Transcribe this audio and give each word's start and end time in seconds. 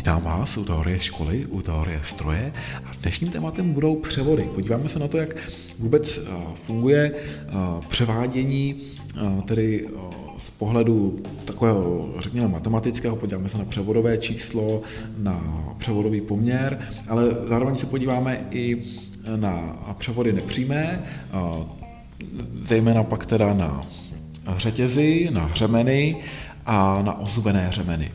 Vítám 0.00 0.22
vás 0.22 0.56
u 0.56 0.64
teorie 0.64 1.00
školy, 1.00 1.46
u 1.46 1.62
teorie 1.62 2.00
stroje 2.02 2.52
a 2.84 2.90
dnešním 3.02 3.30
tématem 3.30 3.72
budou 3.72 3.96
převody. 3.96 4.50
Podíváme 4.54 4.88
se 4.88 4.98
na 4.98 5.08
to, 5.08 5.16
jak 5.16 5.36
vůbec 5.78 6.18
eh, 6.18 6.30
funguje 6.54 7.12
eh, 7.14 7.52
převádění, 7.88 8.76
eh, 9.16 9.42
tedy 9.44 9.88
z 10.38 10.50
pohledu 10.50 11.16
takového, 11.44 12.14
řekněme, 12.18 12.48
matematického, 12.48 13.16
podíváme 13.16 13.48
se 13.48 13.58
na 13.58 13.64
převodové 13.64 14.18
číslo, 14.18 14.82
na 15.18 15.40
převodový 15.78 16.20
poměr, 16.20 16.78
ale 17.08 17.36
zároveň 17.44 17.76
se 17.76 17.86
podíváme 17.86 18.46
i 18.50 18.82
na 19.36 19.78
převody 19.98 20.32
nepřímé, 20.32 21.02
zejména 22.62 23.02
pak 23.02 23.26
teda 23.26 23.54
na 23.54 23.86
řetězy, 24.56 25.28
na 25.32 25.44
hřemeny 25.44 26.16
a 26.66 27.02
na 27.02 27.20
ozubené 27.20 27.66
hřemeny. 27.66 28.12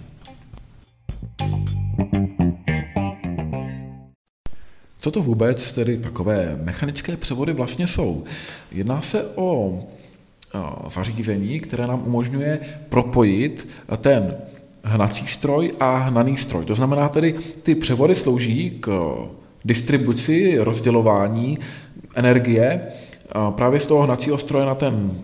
Co 4.99 5.11
to 5.11 5.21
vůbec 5.21 5.73
tedy 5.73 5.97
takové 5.97 6.59
mechanické 6.63 7.17
převody 7.17 7.53
vlastně 7.53 7.88
jsou? 7.88 8.23
Jedná 8.71 9.02
se 9.02 9.25
o 9.35 9.80
zařízení, 10.89 11.59
které 11.59 11.88
nám 11.88 12.03
umožňuje 12.07 12.59
propojit 12.89 13.67
ten 13.97 14.33
hnací 14.83 15.27
stroj 15.27 15.71
a 15.80 15.97
hnaný 15.97 16.38
stroj. 16.38 16.66
To 16.66 16.75
znamená 16.75 17.09
tedy, 17.09 17.35
ty 17.63 17.75
převody 17.75 18.16
slouží 18.16 18.77
k 18.80 19.16
distribuci, 19.66 20.57
rozdělování 20.59 21.57
energie 22.16 22.81
právě 23.49 23.80
z 23.80 23.88
toho 23.88 24.02
hnacího 24.03 24.38
stroje 24.38 24.66
na 24.66 24.75
ten 24.75 25.21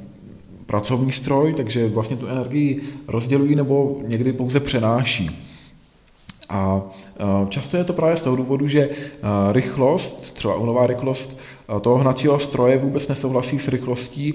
pracovní 0.66 1.12
stroj, 1.12 1.54
takže 1.54 1.88
vlastně 1.88 2.18
tu 2.18 2.28
energii 2.28 2.82
rozdělují 3.08 3.56
nebo 3.56 4.00
někdy 4.08 4.34
pouze 4.34 4.60
přenáší. 4.60 5.48
A 6.50 6.82
často 7.50 7.78
je 7.78 7.84
to 7.84 7.94
právě 7.94 8.18
z 8.18 8.22
toho 8.22 8.36
důvodu, 8.36 8.68
že 8.68 8.90
rychlost, 9.52 10.34
třeba 10.34 10.56
unová 10.56 10.88
rychlost 10.88 11.40
toho 11.82 11.98
hnacího 11.98 12.40
stroje 12.40 12.78
vůbec 12.78 13.08
nesouhlasí 13.08 13.60
s 13.60 13.68
rychlostí 13.68 14.34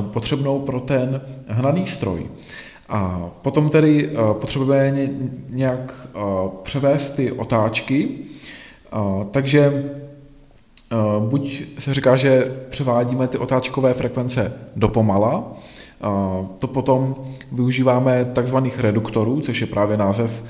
potřebnou 0.00 0.58
pro 0.58 0.80
ten 0.80 1.20
hnaný 1.46 1.86
stroj. 1.86 2.26
A 2.88 3.30
potom 3.42 3.70
tedy 3.70 4.10
potřebujeme 4.32 5.08
nějak 5.50 6.08
převést 6.62 7.10
ty 7.10 7.32
otáčky, 7.32 8.08
takže 9.30 9.90
buď 11.18 11.62
se 11.78 11.94
říká, 11.94 12.16
že 12.16 12.44
převádíme 12.70 13.28
ty 13.28 13.38
otáčkové 13.38 13.94
frekvence 13.94 14.52
do 14.76 14.88
pomala, 14.88 15.52
to 16.58 16.66
potom 16.66 17.14
využíváme 17.52 18.24
takzvaných 18.32 18.80
reduktorů, 18.80 19.40
což 19.40 19.60
je 19.60 19.66
právě 19.66 19.96
název 19.96 20.44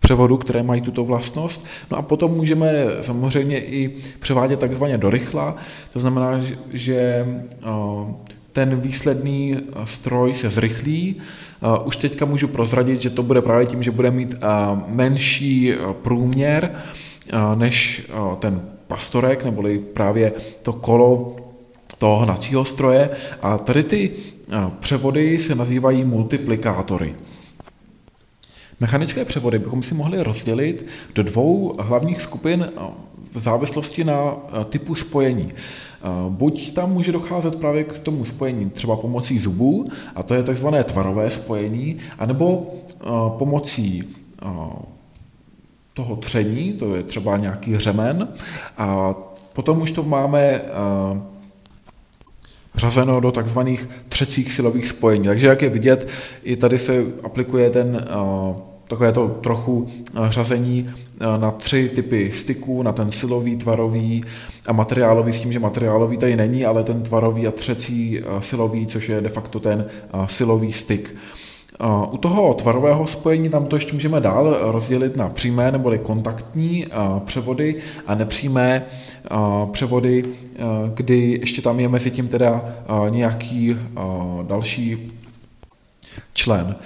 převodu, 0.00 0.36
které 0.36 0.62
mají 0.62 0.80
tuto 0.80 1.04
vlastnost. 1.04 1.64
No 1.90 1.98
a 1.98 2.02
potom 2.02 2.30
můžeme 2.30 2.72
samozřejmě 3.02 3.60
i 3.60 3.94
převádět 4.20 4.60
takzvaně 4.60 4.98
do 4.98 5.10
rychla, 5.10 5.56
to 5.92 5.98
znamená, 5.98 6.40
že 6.72 7.26
ten 8.52 8.80
výsledný 8.80 9.56
stroj 9.84 10.34
se 10.34 10.50
zrychlí. 10.50 11.16
Už 11.84 11.96
teďka 11.96 12.24
můžu 12.24 12.48
prozradit, 12.48 13.02
že 13.02 13.10
to 13.10 13.22
bude 13.22 13.42
právě 13.42 13.66
tím, 13.66 13.82
že 13.82 13.90
bude 13.90 14.10
mít 14.10 14.34
menší 14.86 15.72
průměr 16.02 16.74
než 17.54 18.02
ten 18.38 18.68
pastorek, 18.86 19.44
neboli 19.44 19.78
právě 19.78 20.32
to 20.62 20.72
kolo 20.72 21.36
toho 21.98 22.16
hnacího 22.16 22.64
stroje. 22.64 23.10
A 23.42 23.58
tady 23.58 23.84
ty 23.84 24.12
převody 24.78 25.38
se 25.38 25.54
nazývají 25.54 26.04
multiplikátory. 26.04 27.14
Mechanické 28.80 29.24
převody 29.24 29.58
bychom 29.58 29.82
si 29.82 29.94
mohli 29.94 30.22
rozdělit 30.22 30.86
do 31.14 31.22
dvou 31.22 31.76
hlavních 31.80 32.22
skupin 32.22 32.72
v 33.32 33.38
závislosti 33.38 34.04
na 34.04 34.36
typu 34.68 34.94
spojení. 34.94 35.52
Buď 36.28 36.74
tam 36.74 36.92
může 36.92 37.12
docházet 37.12 37.56
právě 37.56 37.84
k 37.84 37.98
tomu 37.98 38.24
spojení 38.24 38.70
třeba 38.70 38.96
pomocí 38.96 39.38
zubů, 39.38 39.84
a 40.14 40.22
to 40.22 40.34
je 40.34 40.42
takzvané 40.42 40.84
tvarové 40.84 41.30
spojení, 41.30 41.96
anebo 42.18 42.66
pomocí 43.38 44.02
toho 45.94 46.16
tření, 46.16 46.72
to 46.72 46.94
je 46.94 47.02
třeba 47.02 47.36
nějaký 47.36 47.78
řemen, 47.78 48.28
a 48.78 49.14
potom 49.52 49.82
už 49.82 49.90
to 49.90 50.02
máme 50.02 50.60
řazeno 52.74 53.20
do 53.20 53.32
takzvaných 53.32 53.88
třecích 54.08 54.52
silových 54.52 54.88
spojení. 54.88 55.24
Takže 55.24 55.46
jak 55.46 55.62
je 55.62 55.68
vidět, 55.68 56.08
i 56.42 56.56
tady 56.56 56.78
se 56.78 57.04
aplikuje 57.22 57.70
ten 57.70 58.06
takové 58.88 59.12
to 59.12 59.28
trochu 59.28 59.86
řazení 60.28 60.90
na 61.40 61.50
tři 61.50 61.88
typy 61.94 62.32
styků, 62.32 62.82
na 62.82 62.92
ten 62.92 63.12
silový, 63.12 63.56
tvarový 63.56 64.24
a 64.66 64.72
materiálový, 64.72 65.32
s 65.32 65.40
tím, 65.40 65.52
že 65.52 65.58
materiálový 65.58 66.16
tady 66.16 66.36
není, 66.36 66.64
ale 66.64 66.84
ten 66.84 67.02
tvarový 67.02 67.46
a 67.46 67.50
třecí 67.50 68.20
silový, 68.40 68.86
což 68.86 69.08
je 69.08 69.20
de 69.20 69.28
facto 69.28 69.60
ten 69.60 69.86
silový 70.26 70.72
styk. 70.72 71.16
U 72.10 72.16
toho 72.16 72.54
tvarového 72.54 73.06
spojení 73.06 73.48
tam 73.48 73.66
to 73.66 73.76
ještě 73.76 73.92
můžeme 73.92 74.20
dál 74.20 74.56
rozdělit 74.60 75.16
na 75.16 75.28
přímé 75.28 75.72
neboli 75.72 75.98
kontaktní 75.98 76.86
převody 77.24 77.76
a 78.06 78.14
nepřímé 78.14 78.82
převody, 79.72 80.24
kdy 80.94 81.38
ještě 81.40 81.62
tam 81.62 81.80
je 81.80 81.88
mezi 81.88 82.10
tím 82.10 82.28
teda 82.28 82.64
nějaký 83.08 83.76
další 84.42 85.12
člen. 86.34 86.76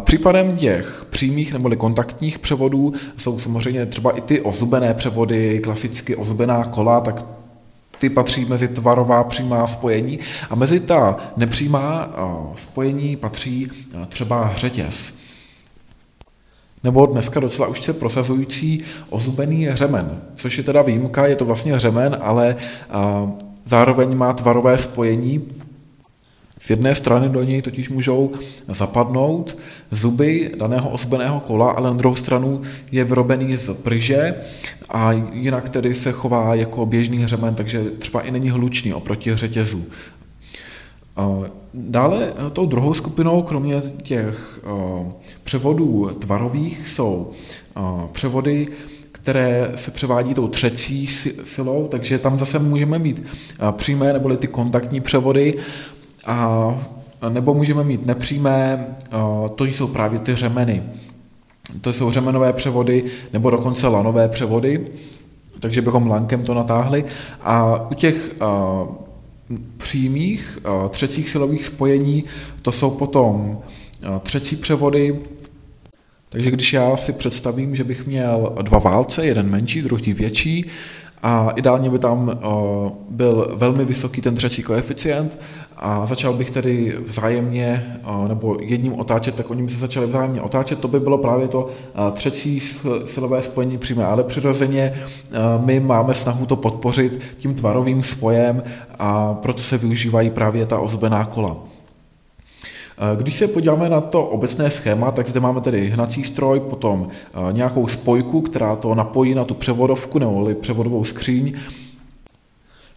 Případem 0.00 0.56
těch 0.56 1.06
přímých 1.10 1.52
neboli 1.52 1.76
kontaktních 1.76 2.38
převodů 2.38 2.92
jsou 3.16 3.38
samozřejmě 3.38 3.86
třeba 3.86 4.10
i 4.10 4.20
ty 4.20 4.40
ozubené 4.40 4.94
převody, 4.94 5.60
klasicky 5.60 6.16
ozubená 6.16 6.64
kola, 6.64 7.00
tak 7.00 7.24
ty 8.02 8.10
patří 8.10 8.44
mezi 8.44 8.68
tvarová 8.68 9.24
přímá 9.24 9.66
spojení 9.66 10.18
a 10.50 10.54
mezi 10.54 10.80
ta 10.80 11.16
nepřímá 11.36 12.10
spojení 12.56 13.16
patří 13.16 13.68
třeba 14.08 14.52
řetěz. 14.56 15.14
Nebo 16.84 17.06
dneska 17.06 17.40
docela 17.40 17.68
už 17.68 17.82
se 17.82 17.92
prosazující 17.92 18.84
ozubený 19.10 19.68
řemen, 19.72 20.22
což 20.34 20.58
je 20.58 20.64
teda 20.64 20.82
výjimka, 20.82 21.26
je 21.26 21.36
to 21.36 21.44
vlastně 21.44 21.80
řemen, 21.80 22.16
ale 22.20 22.56
zároveň 23.64 24.16
má 24.16 24.32
tvarové 24.32 24.78
spojení, 24.78 25.48
z 26.62 26.70
jedné 26.70 26.94
strany 26.94 27.28
do 27.28 27.42
něj 27.42 27.62
totiž 27.62 27.88
můžou 27.88 28.32
zapadnout 28.68 29.58
zuby 29.90 30.50
daného 30.58 30.90
ozbeného 30.90 31.40
kola, 31.40 31.70
ale 31.70 31.90
na 31.90 31.96
druhou 31.96 32.14
stranu 32.14 32.62
je 32.92 33.04
vyrobený 33.04 33.56
z 33.56 33.74
pryže 33.74 34.34
a 34.88 35.12
jinak 35.32 35.68
tedy 35.68 35.94
se 35.94 36.12
chová 36.12 36.54
jako 36.54 36.86
běžný 36.86 37.18
hřemen, 37.18 37.54
takže 37.54 37.84
třeba 37.98 38.20
i 38.20 38.30
není 38.30 38.50
hlučný 38.50 38.94
oproti 38.94 39.36
řetězu. 39.36 39.84
Dále 41.74 42.32
tou 42.52 42.66
druhou 42.66 42.94
skupinou, 42.94 43.42
kromě 43.42 43.82
těch 44.02 44.60
převodů 45.44 46.10
tvarových, 46.18 46.88
jsou 46.88 47.30
převody, 48.12 48.66
které 49.12 49.72
se 49.76 49.90
převádí 49.90 50.34
tou 50.34 50.48
třecí 50.48 51.06
silou, 51.44 51.88
takže 51.88 52.18
tam 52.18 52.38
zase 52.38 52.58
můžeme 52.58 52.98
mít 52.98 53.24
přímé 53.72 54.12
neboli 54.12 54.36
ty 54.36 54.46
kontaktní 54.46 55.00
převody, 55.00 55.54
a 56.26 56.78
nebo 57.28 57.54
můžeme 57.54 57.84
mít 57.84 58.06
nepřímé, 58.06 58.86
to 59.54 59.64
jsou 59.64 59.86
právě 59.86 60.18
ty 60.18 60.34
řemeny. 60.34 60.82
To 61.80 61.92
jsou 61.92 62.10
řemenové 62.10 62.52
převody 62.52 63.04
nebo 63.32 63.50
dokonce 63.50 63.88
lanové 63.88 64.28
převody, 64.28 64.86
takže 65.60 65.82
bychom 65.82 66.06
lankem 66.06 66.42
to 66.42 66.54
natáhli. 66.54 67.04
A 67.40 67.86
u 67.90 67.94
těch 67.94 68.34
přímých 69.76 70.58
třecích 70.88 71.30
silových 71.30 71.64
spojení 71.64 72.24
to 72.62 72.72
jsou 72.72 72.90
potom 72.90 73.58
třecí 74.22 74.56
převody, 74.56 75.18
takže 76.28 76.50
když 76.50 76.72
já 76.72 76.96
si 76.96 77.12
představím, 77.12 77.76
že 77.76 77.84
bych 77.84 78.06
měl 78.06 78.52
dva 78.62 78.78
válce, 78.78 79.26
jeden 79.26 79.50
menší, 79.50 79.82
druhý 79.82 80.12
větší, 80.12 80.70
a 81.22 81.50
ideálně 81.56 81.90
by 81.90 81.98
tam 81.98 82.30
eh, 82.30 82.46
byl 83.10 83.52
velmi 83.54 83.84
vysoký 83.84 84.20
ten 84.20 84.34
třetí 84.34 84.62
koeficient 84.62 85.38
a 85.76 86.06
začal 86.06 86.32
bych 86.32 86.50
tedy 86.50 86.94
vzájemně, 87.06 87.96
eh, 88.04 88.28
nebo 88.28 88.56
jedním 88.60 89.00
otáčet, 89.00 89.34
tak 89.34 89.50
oni 89.50 89.62
by 89.62 89.68
se 89.68 89.78
začali 89.78 90.06
vzájemně 90.06 90.40
otáčet, 90.40 90.78
to 90.78 90.88
by 90.88 91.00
bylo 91.00 91.18
právě 91.18 91.48
to 91.48 91.68
eh, 91.68 92.12
třetí 92.12 92.60
silové 93.04 93.42
spojení 93.42 93.78
přímé, 93.78 94.06
ale 94.06 94.24
přirozeně 94.24 94.94
my 95.64 95.80
máme 95.80 96.14
snahu 96.14 96.46
to 96.46 96.56
podpořit 96.56 97.20
tím 97.38 97.54
tvarovým 97.54 98.02
spojem 98.02 98.62
a 98.98 99.34
proto 99.34 99.62
se 99.62 99.78
využívají 99.78 100.30
právě 100.30 100.66
ta 100.66 100.78
ozbená 100.78 101.24
kola. 101.24 101.71
Eh, 103.02 103.16
když 103.16 103.34
se 103.34 103.48
podíváme 103.48 103.88
na 103.88 104.00
to 104.00 104.24
obecné 104.24 104.70
schéma, 104.70 105.10
tak 105.10 105.28
zde 105.28 105.40
máme 105.40 105.60
tedy 105.60 105.88
hnací 105.88 106.24
stroj, 106.24 106.60
potom 106.60 107.08
eh, 107.08 107.52
nějakou 107.52 107.88
spojku, 107.88 108.40
která 108.40 108.76
to 108.76 108.94
napojí 108.94 109.34
na 109.34 109.44
tu 109.44 109.54
převodovku 109.54 110.18
nebo 110.18 110.48
převodovou 110.54 111.04
skříň. 111.04 111.52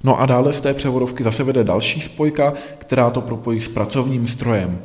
No 0.03 0.21
a 0.21 0.25
dále 0.25 0.53
z 0.53 0.61
té 0.61 0.73
převodovky 0.73 1.23
zase 1.23 1.43
vede 1.43 1.63
další 1.63 2.01
spojka, 2.01 2.53
která 2.77 3.09
to 3.09 3.21
propojí 3.21 3.59
s 3.59 3.67
pracovním 3.67 4.27
strojem. 4.27 4.81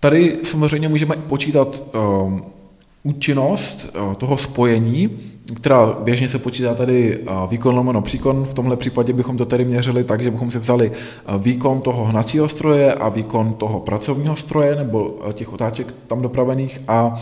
Tady 0.00 0.38
samozřejmě 0.42 0.88
můžeme 0.88 1.16
počítat 1.16 1.82
um, 1.94 2.44
účinnost 3.04 3.96
uh, 3.96 4.14
toho 4.14 4.36
spojení, 4.36 5.10
která 5.56 5.92
běžně 5.92 6.28
se 6.28 6.38
počítá 6.38 6.74
tady 6.74 7.18
uh, 7.18 7.50
výkon 7.50 7.74
lomeno 7.74 8.02
příkon. 8.02 8.44
V 8.44 8.54
tomhle 8.54 8.76
případě 8.76 9.12
bychom 9.12 9.36
to 9.36 9.46
tedy 9.46 9.64
měřili 9.64 10.04
tak, 10.04 10.22
že 10.22 10.30
bychom 10.30 10.50
si 10.50 10.58
vzali 10.58 10.90
uh, 10.90 11.42
výkon 11.42 11.80
toho 11.80 12.04
hnacího 12.04 12.48
stroje 12.48 12.94
a 12.94 13.08
výkon 13.08 13.54
toho 13.54 13.80
pracovního 13.80 14.36
stroje 14.36 14.76
nebo 14.76 15.18
těch 15.32 15.52
otáček 15.52 15.94
tam 16.06 16.22
dopravených 16.22 16.80
a 16.88 17.12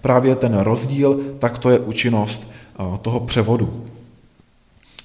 právě 0.00 0.36
ten 0.36 0.58
rozdíl, 0.58 1.20
tak 1.38 1.58
to 1.58 1.70
je 1.70 1.78
účinnost 1.78 2.50
toho 3.02 3.20
převodu. 3.20 3.84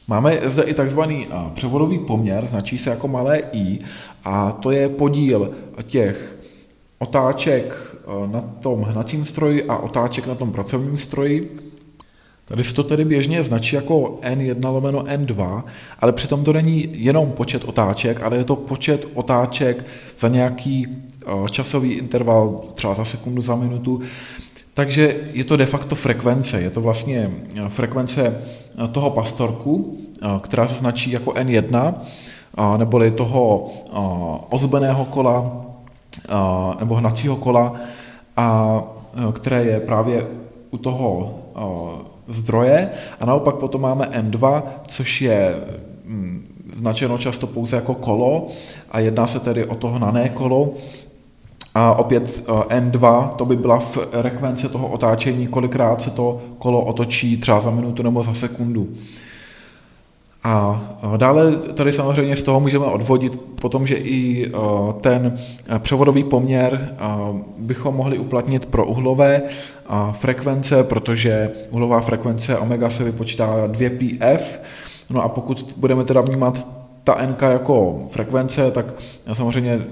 Máme 0.07 0.39
zde 0.43 0.63
i 0.63 0.73
takzvaný 0.73 1.27
převodový 1.53 1.99
poměr, 1.99 2.45
značí 2.45 2.77
se 2.77 2.89
jako 2.89 3.07
malé 3.07 3.41
i, 3.51 3.79
a 4.23 4.51
to 4.51 4.71
je 4.71 4.89
podíl 4.89 5.51
těch 5.83 6.37
otáček 6.99 7.94
na 8.31 8.41
tom 8.41 8.81
hnacím 8.81 9.25
stroji 9.25 9.63
a 9.63 9.77
otáček 9.77 10.27
na 10.27 10.35
tom 10.35 10.51
pracovním 10.51 10.97
stroji. 10.97 11.41
Tady 12.45 12.63
se 12.63 12.73
to 12.73 12.83
tedy 12.83 13.05
běžně 13.05 13.43
značí 13.43 13.75
jako 13.75 14.19
N1 14.21 14.73
lomeno 14.73 15.03
N2, 15.03 15.63
ale 15.99 16.11
přitom 16.11 16.43
to 16.43 16.53
není 16.53 16.89
jenom 16.91 17.31
počet 17.31 17.63
otáček, 17.63 18.21
ale 18.21 18.37
je 18.37 18.43
to 18.43 18.55
počet 18.55 19.09
otáček 19.13 19.85
za 20.19 20.27
nějaký 20.27 20.87
časový 21.51 21.93
interval, 21.93 22.61
třeba 22.75 22.93
za 22.93 23.05
sekundu, 23.05 23.41
za 23.41 23.55
minutu, 23.55 24.01
takže 24.75 25.15
je 25.33 25.43
to 25.43 25.57
de 25.57 25.65
facto 25.65 25.95
frekvence, 25.95 26.61
je 26.61 26.69
to 26.69 26.81
vlastně 26.81 27.31
eh, 27.55 27.69
frekvence 27.69 28.39
eh, 28.83 28.87
toho 28.87 29.09
pastorku, 29.09 29.97
eh, 30.21 30.27
která 30.41 30.67
se 30.67 30.75
značí 30.75 31.11
jako 31.11 31.31
N1, 31.31 31.93
neboli 32.77 33.11
toho 33.11 33.65
ozbeného 34.49 35.05
kola 35.05 35.65
nebo 36.79 36.95
hnacího 36.95 37.35
kola, 37.35 37.73
a, 38.37 38.81
které 39.31 39.63
je 39.63 39.79
právě 39.79 40.27
u 40.71 40.77
toho 40.77 41.35
zdroje. 42.27 42.89
A 43.19 43.25
naopak 43.25 43.55
potom 43.55 43.81
máme 43.81 44.05
N2, 44.05 44.63
což 44.87 45.21
je 45.21 45.55
hm, 46.05 46.47
značeno 46.75 47.17
často 47.17 47.47
pouze 47.47 47.75
jako 47.75 47.93
kolo 47.93 48.45
a 48.91 48.99
jedná 48.99 49.27
se 49.27 49.39
tedy 49.39 49.65
o 49.65 49.75
to 49.75 49.87
hnané 49.87 50.29
kolo, 50.29 50.73
a 51.75 51.93
opět 51.93 52.43
eh, 52.47 52.79
N2, 52.79 53.29
to 53.29 53.45
by 53.45 53.55
byla 53.55 53.79
frekvence 53.79 54.69
toho 54.69 54.87
otáčení, 54.87 55.47
kolikrát 55.47 56.01
se 56.01 56.09
to 56.09 56.41
kolo 56.57 56.85
otočí 56.85 57.37
třeba 57.37 57.61
za 57.61 57.71
minutu 57.71 58.03
nebo 58.03 58.23
za 58.23 58.33
sekundu. 58.33 58.89
A 60.45 60.81
dále 61.17 61.55
tady 61.55 61.93
samozřejmě 61.93 62.35
z 62.35 62.43
toho 62.43 62.59
můžeme 62.59 62.85
odvodit 62.85 63.39
potom, 63.61 63.87
že 63.87 63.95
i 63.95 64.51
ten 65.01 65.33
převodový 65.79 66.23
poměr 66.23 66.95
bychom 67.57 67.95
mohli 67.95 68.17
uplatnit 68.17 68.65
pro 68.65 68.85
uhlové 68.85 69.41
frekvence, 70.11 70.83
protože 70.83 71.51
uhlová 71.69 72.01
frekvence 72.01 72.57
omega 72.57 72.89
se 72.89 73.03
vypočítá 73.03 73.67
2πf, 73.67 74.41
no 75.09 75.23
a 75.23 75.29
pokud 75.29 75.73
budeme 75.77 76.03
teda 76.03 76.21
vnímat 76.21 76.67
ta 77.03 77.25
NK 77.25 77.41
jako 77.41 78.05
frekvence, 78.09 78.71
tak 78.71 78.93
samozřejmě 79.33 79.85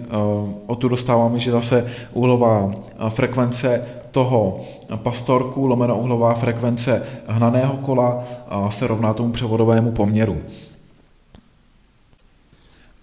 o 0.67 0.75
tu 0.75 0.87
dostáváme, 0.87 1.39
že 1.39 1.51
zase 1.51 1.85
uhlová 2.13 2.71
eh, 2.75 3.09
frekvence 3.09 3.81
toho 4.13 4.59
pastorku, 4.95 5.67
lomeno 5.67 5.97
uhlová 5.97 6.33
frekvence 6.33 7.03
hnaného 7.27 7.77
kola 7.77 8.23
eh, 8.23 8.71
se 8.71 8.87
rovná 8.87 9.13
tomu 9.13 9.31
převodovému 9.31 9.91
poměru. 9.91 10.37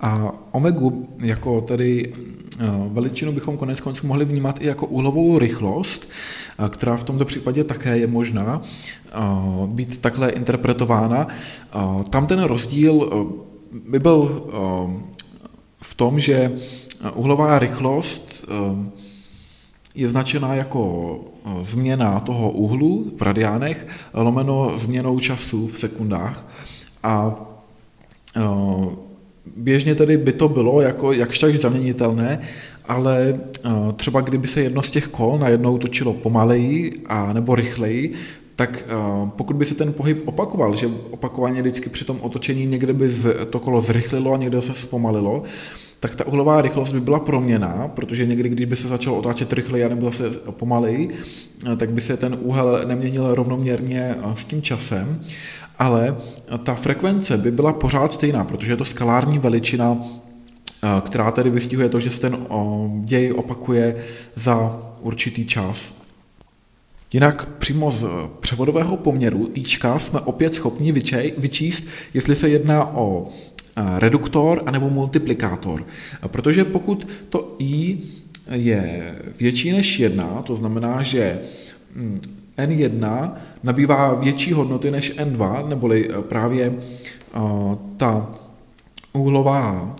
A 0.01 0.33
omegu 0.53 1.09
jako 1.19 1.61
tedy 1.61 2.13
veličinu 2.89 3.33
bychom 3.33 3.57
konec 3.57 3.81
konců 3.81 4.07
mohli 4.07 4.25
vnímat 4.25 4.63
i 4.63 4.67
jako 4.67 4.87
úhlovou 4.87 5.39
rychlost, 5.39 6.11
která 6.69 6.97
v 6.97 7.05
tomto 7.05 7.25
případě 7.25 7.65
také 7.65 7.99
je 7.99 8.07
možná 8.07 8.61
být 9.67 9.99
takhle 9.99 10.31
interpretována. 10.31 11.29
Tam 12.11 12.27
ten 12.27 12.43
rozdíl 12.43 13.11
by 13.89 13.99
byl 13.99 14.47
v 15.83 15.95
tom, 15.95 16.21
že 16.21 16.53
uhlová 17.15 17.59
rychlost 17.59 18.45
je 19.95 20.09
značená 20.09 20.55
jako 20.55 21.15
eh, 21.47 21.51
změna 21.61 22.21
toho 22.21 22.51
úhlu 22.51 23.13
v 23.17 23.23
radiánech 23.23 23.87
lomeno 24.15 24.79
změnou 24.79 25.21
času 25.21 25.69
v 25.69 25.79
sekundách. 25.79 26.47
A 27.03 27.35
eh, 28.37 28.41
běžně 29.57 29.95
tedy 29.95 30.17
by 30.17 30.33
to 30.33 30.49
bylo 30.49 30.81
jako 30.81 31.13
jakž 31.13 31.39
tak 31.39 31.61
zaměnitelné, 31.61 32.39
ale 32.89 33.35
eh, 33.65 33.71
třeba 33.97 34.21
kdyby 34.21 34.47
se 34.47 34.61
jedno 34.61 34.83
z 34.83 34.91
těch 34.91 35.09
kol 35.09 35.39
najednou 35.39 35.79
točilo 35.79 36.13
pomaleji 36.13 36.95
a 37.07 37.33
nebo 37.33 37.55
rychleji, 37.55 38.13
tak 38.57 38.85
pokud 39.37 39.57
by 39.57 39.65
se 39.65 39.75
ten 39.75 39.93
pohyb 39.93 40.29
opakoval, 40.29 40.75
že 40.75 40.91
opakovaně 41.11 41.63
vždycky 41.63 41.91
při 41.91 42.05
tom 42.05 42.19
otočení 42.21 42.67
někde 42.67 42.93
by 42.93 43.11
to 43.51 43.59
kolo 43.59 43.81
zrychlilo 43.81 44.33
a 44.33 44.37
někde 44.37 44.63
se 44.63 44.75
zpomalilo, 44.75 45.43
tak 46.01 46.17
ta 46.17 46.27
uhlová 46.27 46.63
rychlost 46.63 46.93
by 46.93 47.01
byla 47.01 47.21
proměná, 47.21 47.91
protože 47.95 48.27
někdy, 48.27 48.49
když 48.49 48.67
by 48.67 48.77
se 48.77 48.89
začalo 48.89 49.17
otáčet 49.17 49.53
rychleji 49.53 49.89
nebo 49.89 50.07
zase 50.07 50.31
pomaleji, 50.51 51.09
eh, 51.73 51.77
tak 51.77 51.91
by 51.91 52.01
se 52.01 52.17
ten 52.17 52.39
úhel 52.41 52.83
neměnil 52.85 53.35
rovnoměrně 53.35 54.15
eh, 54.19 54.37
s 54.37 54.45
tím 54.45 54.63
časem, 54.63 55.21
ale 55.79 56.17
ta 56.63 56.75
frekvence 56.75 57.37
by 57.37 57.51
byla 57.51 57.73
pořád 57.73 58.13
stejná, 58.13 58.45
protože 58.45 58.73
je 58.73 58.77
to 58.77 58.85
skalární 58.85 59.39
veličina, 59.39 59.99
která 61.01 61.31
tedy 61.31 61.51
vystihuje 61.51 61.89
to, 61.89 62.01
že 62.01 62.11
se 62.11 62.21
ten 62.21 62.47
děj 63.01 63.33
opakuje 63.33 63.97
za 64.35 64.77
určitý 65.01 65.47
čas. 65.47 65.95
Jinak 67.13 67.49
přímo 67.49 67.91
z 67.91 68.07
převodového 68.41 68.97
poměru 68.97 69.51
ička 69.55 69.99
jsme 69.99 70.21
opět 70.21 70.55
schopni 70.55 70.93
vyčíst, 71.39 71.85
jestli 72.15 72.37
se 72.37 72.49
jedná 72.49 72.95
o 72.95 73.29
reduktor 73.99 74.63
anebo 74.67 74.91
multiplikátor. 74.91 75.87
Protože 76.27 76.65
pokud 76.65 77.09
to 77.29 77.57
i 77.59 77.99
je 78.51 79.15
větší 79.41 79.73
než 79.73 79.99
1, 79.99 80.43
to 80.43 80.55
znamená, 80.55 81.03
že 81.03 81.41
hm, 81.95 82.21
n1 82.59 83.33
nabývá 83.63 84.15
větší 84.15 84.53
hodnoty 84.53 84.91
než 84.91 85.17
n2, 85.17 85.69
neboli 85.69 86.09
právě 86.21 86.75
ta 87.97 88.35
úhlová 89.13 89.97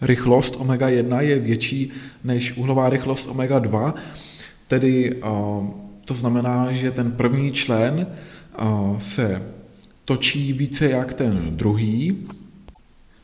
rychlost 0.00 0.56
omega 0.58 0.88
1 0.88 1.20
je 1.20 1.38
větší 1.38 1.90
než 2.24 2.56
úhlová 2.56 2.88
rychlost 2.88 3.28
omega 3.28 3.58
2, 3.58 3.94
tedy 4.68 5.20
to 6.04 6.14
znamená, 6.14 6.72
že 6.72 6.90
ten 6.90 7.12
první 7.12 7.52
člen 7.52 8.06
se 8.98 9.42
točí 10.04 10.52
více 10.52 10.90
jak 10.90 11.14
ten 11.14 11.56
druhý, 11.56 12.26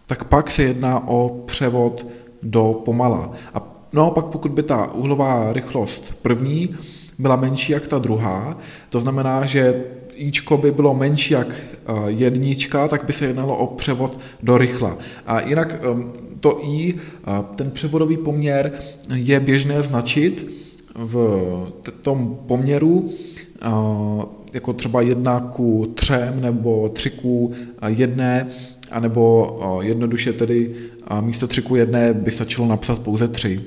tak 0.06 0.24
pak 0.24 0.50
se 0.50 0.62
jedná 0.62 1.08
o 1.08 1.42
převod 1.46 2.06
do 2.42 2.82
pomala. 2.84 3.32
A 3.54 3.86
naopak, 3.92 4.24
pokud 4.24 4.52
by 4.52 4.62
ta 4.62 4.92
uhlová 4.92 5.52
rychlost 5.52 6.18
první 6.22 6.76
byla 7.18 7.36
menší 7.36 7.72
jak 7.72 7.86
ta 7.86 7.98
druhá, 7.98 8.58
to 8.88 9.00
znamená, 9.00 9.46
že 9.46 9.84
ičko 10.14 10.56
by 10.56 10.70
bylo 10.70 10.94
menší 10.94 11.34
jak 11.34 11.60
jednička, 12.06 12.88
tak 12.88 13.04
by 13.04 13.12
se 13.12 13.26
jednalo 13.26 13.56
o 13.56 13.66
převod 13.66 14.18
do 14.42 14.58
rychla. 14.58 14.98
A 15.26 15.40
jinak 15.40 15.80
to 16.40 16.60
i, 16.64 16.94
ten 17.54 17.70
převodový 17.70 18.16
poměr 18.16 18.72
je 19.14 19.40
běžné 19.40 19.82
značit 19.82 20.52
v 20.96 21.72
tom 22.02 22.38
poměru 22.46 23.10
jako 24.52 24.72
třeba 24.72 25.00
jedna 25.00 25.40
ku 25.40 25.92
třem 25.94 26.40
nebo 26.40 26.88
tři 26.88 27.10
ku 27.10 27.52
jedné, 27.86 28.46
anebo 28.90 29.58
jednoduše 29.82 30.32
tedy 30.32 30.74
místo 31.20 31.48
tři 31.48 31.62
ku 31.62 31.76
jedné 31.76 32.14
by 32.14 32.30
stačilo 32.30 32.66
napsat 32.66 32.98
pouze 32.98 33.28
tři. 33.28 33.60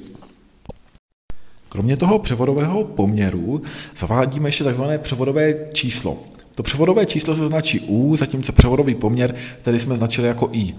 Kromě 1.69 1.97
toho 1.97 2.19
převodového 2.19 2.83
poměru 2.83 3.61
zavádíme 3.97 4.47
ještě 4.49 4.63
takzvané 4.63 4.97
převodové 4.97 5.55
číslo. 5.73 6.17
To 6.55 6.63
převodové 6.63 7.05
číslo 7.05 7.35
se 7.35 7.47
značí 7.47 7.79
U, 7.79 8.15
zatímco 8.15 8.51
převodový 8.51 8.95
poměr, 8.95 9.35
který 9.61 9.79
jsme 9.79 9.95
značili 9.95 10.27
jako 10.27 10.49
I. 10.51 10.73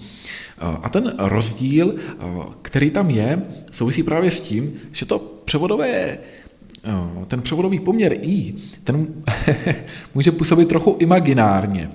A 0.83 0.89
ten 0.89 1.15
rozdíl, 1.19 1.95
který 2.63 2.91
tam 2.91 3.11
je, 3.11 3.43
souvisí 3.73 4.03
právě 4.03 4.31
s 4.31 4.41
tím, 4.41 4.73
že 4.93 5.07
to 5.07 5.19
převodové 5.45 6.19
ten 7.27 7.43
převodový 7.43 7.79
poměr 7.79 8.13
I, 8.23 8.55
ten 8.85 9.07
může 10.15 10.33
působit 10.33 10.69
trochu 10.69 10.97
imaginárně. 10.99 11.91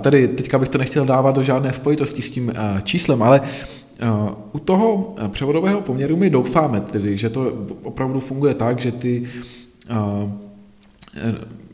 Tady 0.00 0.28
teďka 0.28 0.58
bych 0.58 0.68
to 0.68 0.78
nechtěl 0.78 1.06
dávat 1.06 1.34
do 1.34 1.42
žádné 1.42 1.72
spojitosti 1.72 2.22
s 2.22 2.30
tím 2.30 2.52
číslem, 2.82 3.22
ale 3.22 3.40
u 4.52 4.58
toho 4.58 5.14
převodového 5.28 5.80
poměru 5.80 6.16
my 6.16 6.30
doufáme, 6.30 6.80
tedy, 6.80 7.16
že 7.16 7.30
to 7.30 7.52
opravdu 7.82 8.20
funguje 8.20 8.54
tak, 8.54 8.80
že 8.80 8.92
ty 8.92 9.22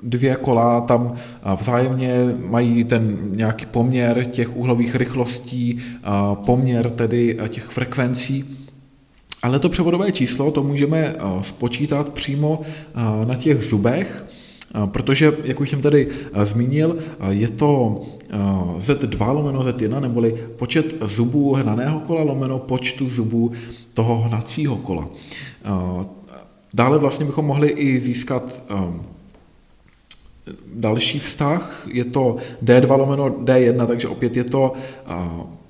dvě 0.02 0.36
kola 0.36 0.80
tam 0.80 1.14
vzájemně 1.60 2.34
mají 2.46 2.84
ten 2.84 3.18
nějaký 3.30 3.66
poměr 3.66 4.24
těch 4.24 4.56
úhlových 4.56 4.94
rychlostí, 4.94 5.78
poměr 6.34 6.90
tedy 6.90 7.38
těch 7.48 7.64
frekvencí. 7.64 8.44
Ale 9.46 9.58
to 9.58 9.68
převodové 9.68 10.12
číslo 10.12 10.50
to 10.50 10.62
můžeme 10.62 11.14
spočítat 11.42 12.08
přímo 12.08 12.60
na 13.24 13.36
těch 13.36 13.64
zubech, 13.64 14.26
protože, 14.86 15.32
jak 15.44 15.60
už 15.60 15.70
jsem 15.70 15.80
tady 15.80 16.08
zmínil, 16.42 16.96
je 17.28 17.48
to 17.48 17.94
Z2 18.78 19.34
lomeno 19.34 19.60
Z1, 19.60 20.00
neboli 20.00 20.46
počet 20.56 20.94
zubů 21.04 21.54
hnaného 21.54 22.00
kola 22.00 22.22
lomeno 22.22 22.58
počtu 22.58 23.08
zubů 23.08 23.52
toho 23.92 24.20
hnacího 24.20 24.76
kola. 24.76 25.08
Dále 26.74 26.98
vlastně 26.98 27.26
bychom 27.26 27.44
mohli 27.44 27.68
i 27.68 28.00
získat 28.00 28.62
další 30.74 31.18
vztah, 31.18 31.86
je 31.92 32.04
to 32.04 32.36
D2 32.64 32.98
lomeno 32.98 33.28
D1, 33.28 33.86
takže 33.86 34.08
opět 34.08 34.36
je 34.36 34.44
to 34.44 34.72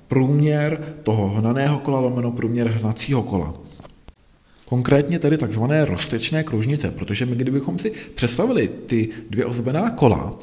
průměr 0.07 0.95
toho 1.03 1.27
hnaného 1.29 1.79
kola 1.79 1.99
lomeno 1.99 2.31
průměr 2.31 2.67
hnacího 2.67 3.23
kola. 3.23 3.53
Konkrétně 4.69 5.19
tedy 5.19 5.37
takzvané 5.37 5.85
roztečné 5.85 6.43
kružnice, 6.43 6.91
protože 6.91 7.25
my 7.25 7.35
kdybychom 7.35 7.79
si 7.79 7.91
představili 8.15 8.69
ty 8.85 9.09
dvě 9.29 9.45
ozbená 9.45 9.89
kola, 9.89 10.39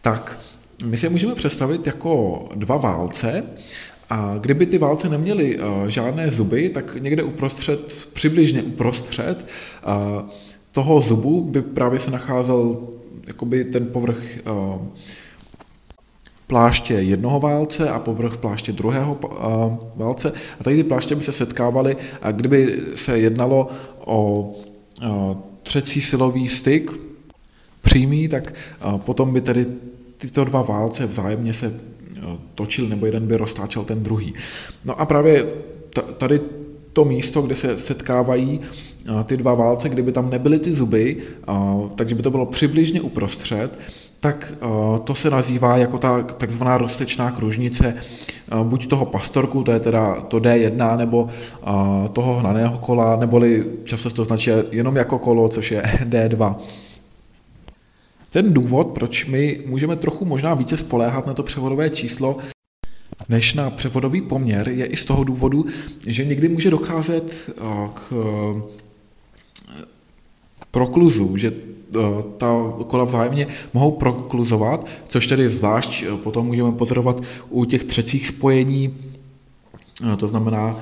tak 0.00 0.38
my 0.84 0.96
si 0.96 1.06
je 1.06 1.10
můžeme 1.10 1.34
představit 1.34 1.86
jako 1.86 2.44
dva 2.54 2.76
válce. 2.76 3.44
A 4.10 4.34
kdyby 4.40 4.66
ty 4.66 4.78
válce 4.78 5.08
neměly 5.08 5.58
žádné 5.88 6.30
zuby, 6.30 6.68
tak 6.68 6.96
někde 7.00 7.22
uprostřed, 7.22 8.08
přibližně 8.12 8.62
uprostřed 8.62 9.46
toho 10.72 11.00
zubu 11.00 11.40
by 11.44 11.62
právě 11.62 11.98
se 11.98 12.10
nacházel 12.10 12.88
jakoby 13.26 13.64
ten 13.64 13.86
povrch 13.86 14.22
uh, 14.46 14.82
pláště 16.46 16.94
jednoho 16.94 17.40
válce 17.40 17.90
a 17.90 17.98
povrch 17.98 18.36
pláště 18.36 18.72
druhého 18.72 19.18
uh, 19.24 19.76
válce. 19.96 20.32
A 20.60 20.64
tady 20.64 20.76
ty 20.76 20.84
pláště 20.84 21.14
by 21.14 21.24
se 21.24 21.32
setkávaly 21.32 21.96
a 22.22 22.32
kdyby 22.32 22.80
se 22.94 23.18
jednalo 23.18 23.68
o 24.04 24.52
třecí 25.62 26.00
silový 26.00 26.48
styk 26.48 26.92
přímý, 27.82 28.28
tak 28.28 28.54
potom 28.96 29.32
by 29.32 29.40
tedy 29.40 29.66
tyto 30.16 30.44
dva 30.44 30.62
válce 30.62 31.06
vzájemně 31.06 31.52
se 31.52 31.80
točil 32.54 32.88
nebo 32.88 33.06
jeden 33.06 33.26
by 33.26 33.36
roztáčel 33.36 33.84
ten 33.84 34.02
druhý. 34.02 34.34
No 34.84 35.00
a 35.00 35.06
právě 35.06 35.46
tady 36.16 36.40
to 36.92 37.04
místo, 37.04 37.42
kde 37.42 37.56
se 37.56 37.76
setkávají 37.76 38.60
ty 39.24 39.36
dva 39.36 39.54
válce, 39.54 39.88
kdyby 39.88 40.12
tam 40.12 40.30
nebyly 40.30 40.58
ty 40.58 40.72
zuby, 40.72 41.16
takže 41.94 42.14
by 42.14 42.22
to 42.22 42.30
bylo 42.30 42.46
přibližně 42.46 43.00
uprostřed, 43.00 43.78
tak 44.20 44.52
to 45.04 45.14
se 45.14 45.30
nazývá 45.30 45.76
jako 45.76 45.98
ta 45.98 46.22
takzvaná 46.22 46.78
roztečná 46.78 47.30
kružnice 47.30 47.94
buď 48.62 48.86
toho 48.86 49.06
pastorku, 49.06 49.62
to 49.62 49.72
je 49.72 49.80
teda 49.80 50.20
to 50.20 50.36
D1, 50.36 50.96
nebo 50.96 51.28
toho 52.12 52.34
hnaného 52.34 52.78
kola, 52.78 53.16
neboli 53.16 53.66
často 53.84 54.10
se 54.10 54.16
to 54.16 54.24
značí 54.24 54.50
jenom 54.70 54.96
jako 54.96 55.18
kolo, 55.18 55.48
což 55.48 55.70
je 55.70 55.82
D2. 56.04 56.54
Ten 58.30 58.52
důvod, 58.52 58.86
proč 58.86 59.24
my 59.24 59.60
můžeme 59.66 59.96
trochu 59.96 60.24
možná 60.24 60.54
více 60.54 60.76
spoléhat 60.76 61.26
na 61.26 61.34
to 61.34 61.42
převodové 61.42 61.90
číslo, 61.90 62.36
než 63.28 63.54
na 63.54 63.70
převodový 63.70 64.20
poměr, 64.20 64.68
je 64.68 64.86
i 64.86 64.96
z 64.96 65.04
toho 65.04 65.24
důvodu, 65.24 65.64
že 66.06 66.24
někdy 66.24 66.48
může 66.48 66.70
docházet 66.70 67.50
k 67.94 68.12
prokluzu, 70.70 71.36
že 71.36 71.48
eh, 71.48 71.75
ta 72.38 72.54
kola 72.86 73.04
vzájemně 73.04 73.46
mohou 73.74 73.90
prokluzovat, 73.90 74.86
což 75.08 75.26
tedy 75.26 75.48
zvlášť 75.48 76.02
eh, 76.02 76.16
potom 76.16 76.46
můžeme 76.46 76.72
pozorovat 76.72 77.20
u 77.50 77.64
těch 77.64 77.84
třecích 77.84 78.26
spojení, 78.26 78.96
eh, 80.12 80.16
to 80.16 80.28
znamená 80.28 80.76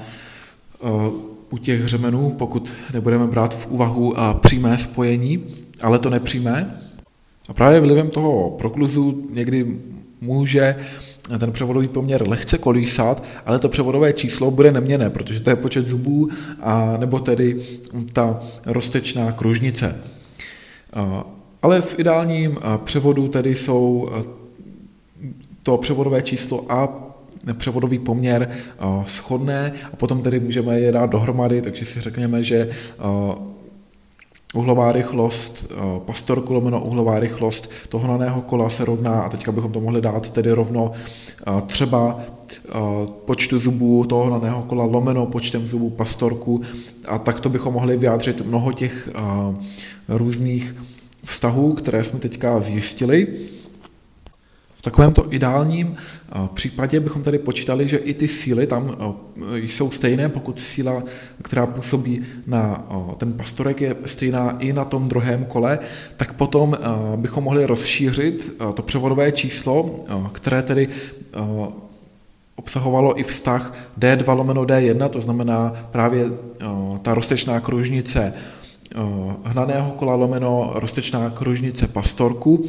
u 1.50 1.58
těch 1.58 1.82
hřemenů, 1.82 2.30
pokud 2.38 2.72
nebudeme 2.94 3.26
brát 3.26 3.54
v 3.54 3.66
úvahu 3.66 4.14
přímé 4.40 4.78
spojení, 4.78 5.44
ale 5.82 5.98
to 5.98 6.10
nepřímé. 6.10 6.80
A 7.48 7.52
právě 7.52 7.80
vlivem 7.80 8.10
toho 8.10 8.50
prokluzu 8.50 9.28
někdy 9.30 9.76
může 10.20 10.76
ten 11.38 11.52
převodový 11.52 11.88
poměr 11.88 12.28
lehce 12.28 12.58
kolísat, 12.58 13.24
ale 13.46 13.58
to 13.58 13.68
převodové 13.68 14.12
číslo 14.12 14.50
bude 14.50 14.72
neměné, 14.72 15.10
protože 15.10 15.40
to 15.40 15.50
je 15.50 15.56
počet 15.56 15.86
zubů, 15.86 16.28
a, 16.60 16.96
nebo 16.96 17.18
tedy 17.18 17.60
ta 18.12 18.38
roztečná 18.66 19.32
kružnice. 19.32 19.96
Ale 21.62 21.80
v 21.80 21.98
ideálním 21.98 22.58
převodu 22.84 23.28
tedy 23.28 23.54
jsou 23.54 24.10
to 25.62 25.76
převodové 25.78 26.22
číslo 26.22 26.64
a 26.68 26.88
převodový 27.56 27.98
poměr 27.98 28.48
schodné 29.06 29.72
a 29.92 29.96
potom 29.96 30.22
tedy 30.22 30.40
můžeme 30.40 30.80
je 30.80 30.92
dát 30.92 31.10
dohromady, 31.10 31.62
takže 31.62 31.84
si 31.84 32.00
řekněme, 32.00 32.42
že 32.42 32.70
uhlová 34.54 34.92
rychlost, 34.92 35.66
eh, 35.70 36.00
pastorku 36.04 36.54
lomeno 36.54 36.80
uhlová 36.80 37.20
rychlost 37.20 37.70
toho 37.88 38.06
hnaného 38.06 38.42
kola 38.42 38.68
se 38.68 38.84
rovná, 38.84 39.20
a 39.20 39.28
teďka 39.28 39.52
bychom 39.52 39.72
to 39.72 39.80
mohli 39.80 40.00
dát 40.00 40.30
tedy 40.30 40.52
rovno 40.52 40.92
eh, 40.92 41.62
třeba 41.66 42.20
eh, 42.20 42.72
počtu 43.24 43.58
zubů 43.58 44.04
toho 44.04 44.24
hnaného 44.24 44.62
kola 44.62 44.84
lomeno 44.84 45.26
počtem 45.26 45.66
zubů 45.66 45.90
pastorku. 45.90 46.60
A 47.06 47.18
takto 47.18 47.48
bychom 47.48 47.74
mohli 47.74 47.96
vyjádřit 47.96 48.46
mnoho 48.46 48.72
těch 48.72 49.08
různých 50.08 50.76
vztahů, 51.24 51.72
které 51.72 52.04
jsme 52.04 52.18
teďka 52.18 52.60
zjistili 52.60 53.26
takovémto 54.84 55.24
ideálním 55.30 55.96
eh, 55.96 56.48
případě 56.54 57.00
bychom 57.00 57.22
tady 57.22 57.38
počítali, 57.38 57.88
že 57.88 57.96
i 57.96 58.14
ty 58.14 58.28
síly 58.28 58.66
tam 58.66 58.96
eh, 58.98 59.58
jsou 59.58 59.90
stejné, 59.90 60.28
pokud 60.28 60.60
síla, 60.60 61.02
která 61.42 61.66
působí 61.66 62.22
na 62.46 62.88
eh, 62.90 63.14
ten 63.16 63.32
pastorek, 63.32 63.80
je 63.80 63.96
stejná 64.06 64.56
i 64.58 64.72
na 64.72 64.84
tom 64.84 65.08
druhém 65.08 65.44
kole, 65.44 65.78
tak 66.16 66.32
potom 66.32 66.76
bychom 67.16 67.44
mohli 67.44 67.66
rozšířit 67.66 68.56
to 68.74 68.82
převodové 68.82 69.32
číslo, 69.32 69.96
které 70.32 70.62
tedy 70.62 70.88
obsahovalo 72.56 73.20
i 73.20 73.22
vztah 73.22 73.74
D2 73.98 74.36
lomeno 74.36 74.62
D1, 74.62 75.08
to 75.08 75.20
znamená 75.20 75.72
právě 75.90 76.30
ta 77.02 77.14
roztečná 77.14 77.60
kružnice 77.60 78.32
hnaného 79.44 79.92
kola 79.92 80.14
lomeno 80.14 80.70
roztečná 80.74 81.30
kružnice 81.30 81.88
pastorku, 81.88 82.64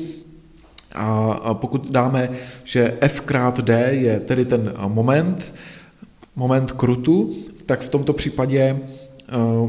a 0.96 1.54
pokud 1.54 1.92
dáme, 1.92 2.30
že 2.64 2.98
f 3.02 3.22
krát 3.22 3.60
d 3.60 3.90
je 3.92 4.20
tedy 4.20 4.46
ten 4.46 4.74
moment, 4.88 5.54
moment 6.36 6.72
krutu, 6.72 7.30
tak 7.66 7.82
v 7.82 7.90
tomto 7.90 8.14
případě 8.14 8.60
e, 8.60 8.78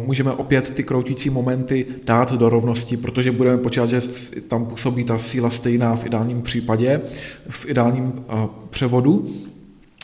můžeme 0.06 0.33
opět 0.33 0.71
ty 0.71 0.85
kroutící 0.85 1.30
momenty 1.30 1.87
dát 2.04 2.33
do 2.33 2.49
rovnosti, 2.49 2.97
protože 2.97 3.33
budeme 3.33 3.59
počítat, 3.59 3.90
že 3.90 4.00
tam 4.49 4.66
působí 4.66 5.04
ta 5.04 5.18
síla 5.18 5.50
stejná 5.50 5.97
v 5.97 6.06
ideálním 6.06 6.42
případě, 6.42 7.00
v 7.49 7.66
ideálním 7.66 8.12
e, 8.28 8.49
převodu. 8.71 9.25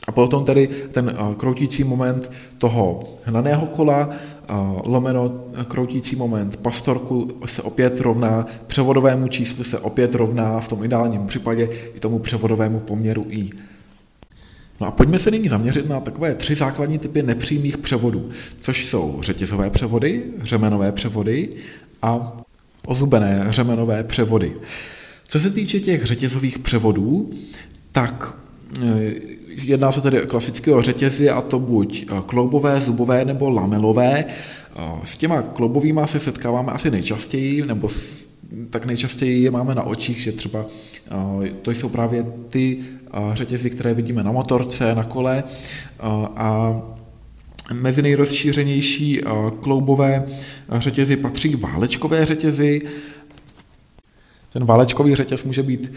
A 0.06 0.12
potom 0.12 0.44
tedy 0.44 0.68
ten 0.92 1.09
e, 1.09 1.35
kroutící 1.35 1.85
moment 1.85 2.30
toho 2.59 3.00
hnaného 3.25 3.66
kola 3.66 4.11
lomeno 4.87 5.44
kroutící 5.68 6.16
moment 6.16 6.56
pastorku 6.56 7.28
se 7.47 7.62
opět 7.62 8.00
rovná, 8.00 8.47
převodovému 8.66 9.28
číslu 9.28 9.64
se 9.64 9.78
opět 9.78 10.14
rovná 10.14 10.61
v 10.61 10.68
tom 10.68 10.85
ideálním 10.85 11.26
případě 11.26 11.68
i 11.94 12.00
tomu 12.00 12.18
převodovému 12.18 12.80
poměru 12.80 13.26
i. 13.28 13.50
No 14.80 14.87
a 14.87 14.90
pojďme 14.90 15.18
se 15.18 15.30
nyní 15.30 15.49
zaměřit 15.49 15.88
na 15.88 16.00
takové 16.00 16.35
tři 16.35 16.54
základní 16.54 16.99
typy 16.99 17.23
nepřímých 17.23 17.78
převodů, 17.78 18.28
což 18.59 18.87
jsou 18.87 19.18
řetězové 19.23 19.71
převody, 19.71 20.25
řemenové 20.42 20.92
převody 20.92 21.49
a 22.02 22.37
ozubené 22.87 23.47
řemenové 23.49 24.04
převody. 24.04 24.52
Co 25.28 25.40
se 25.40 25.50
týče 25.50 25.80
těch 25.80 26.04
řetězových 26.04 26.59
převodů, 26.59 27.30
tak 27.92 28.35
Jedná 29.56 29.92
se 29.92 30.00
tedy 30.00 30.21
klasicky 30.26 30.73
o 30.73 30.82
řetězy 30.82 31.30
a 31.30 31.40
to 31.40 31.59
buď 31.59 32.04
eh, 32.11 32.14
kloubové, 32.26 32.80
zubové 32.80 33.25
nebo 33.25 33.50
lamelové. 33.50 34.25
Eh, 34.25 34.82
s 35.04 35.16
těma 35.16 35.42
kloubovými 35.42 36.00
se 36.04 36.21
setkáváme 36.21 36.73
asi 36.73 36.90
nejčastěji, 36.90 37.66
nebo 37.66 37.88
tak 38.71 38.85
nejčastěji 38.85 39.42
je 39.42 39.50
máme 39.50 39.75
na 39.75 39.82
očích, 39.82 40.21
že 40.21 40.32
třeba 40.32 40.66
eh, 41.47 41.50
to 41.62 41.71
jsou 41.71 41.88
právě 41.88 42.26
ty 42.49 42.78
řetězy, 43.32 43.71
které 43.71 43.94
vidíme 43.94 44.23
na 44.25 44.32
motorce, 44.32 44.94
na 44.94 45.04
kole 45.04 45.44
a 46.37 46.82
Mezi 47.73 48.02
nejrozšířenější 48.02 49.21
kloubové 49.61 50.25
řetězy 50.73 51.16
patří 51.16 51.56
válečkové 51.56 52.26
řetězy. 52.26 52.80
Ten 54.52 54.64
válečkový 54.64 55.14
řetěz 55.14 55.44
může 55.44 55.62
být 55.62 55.92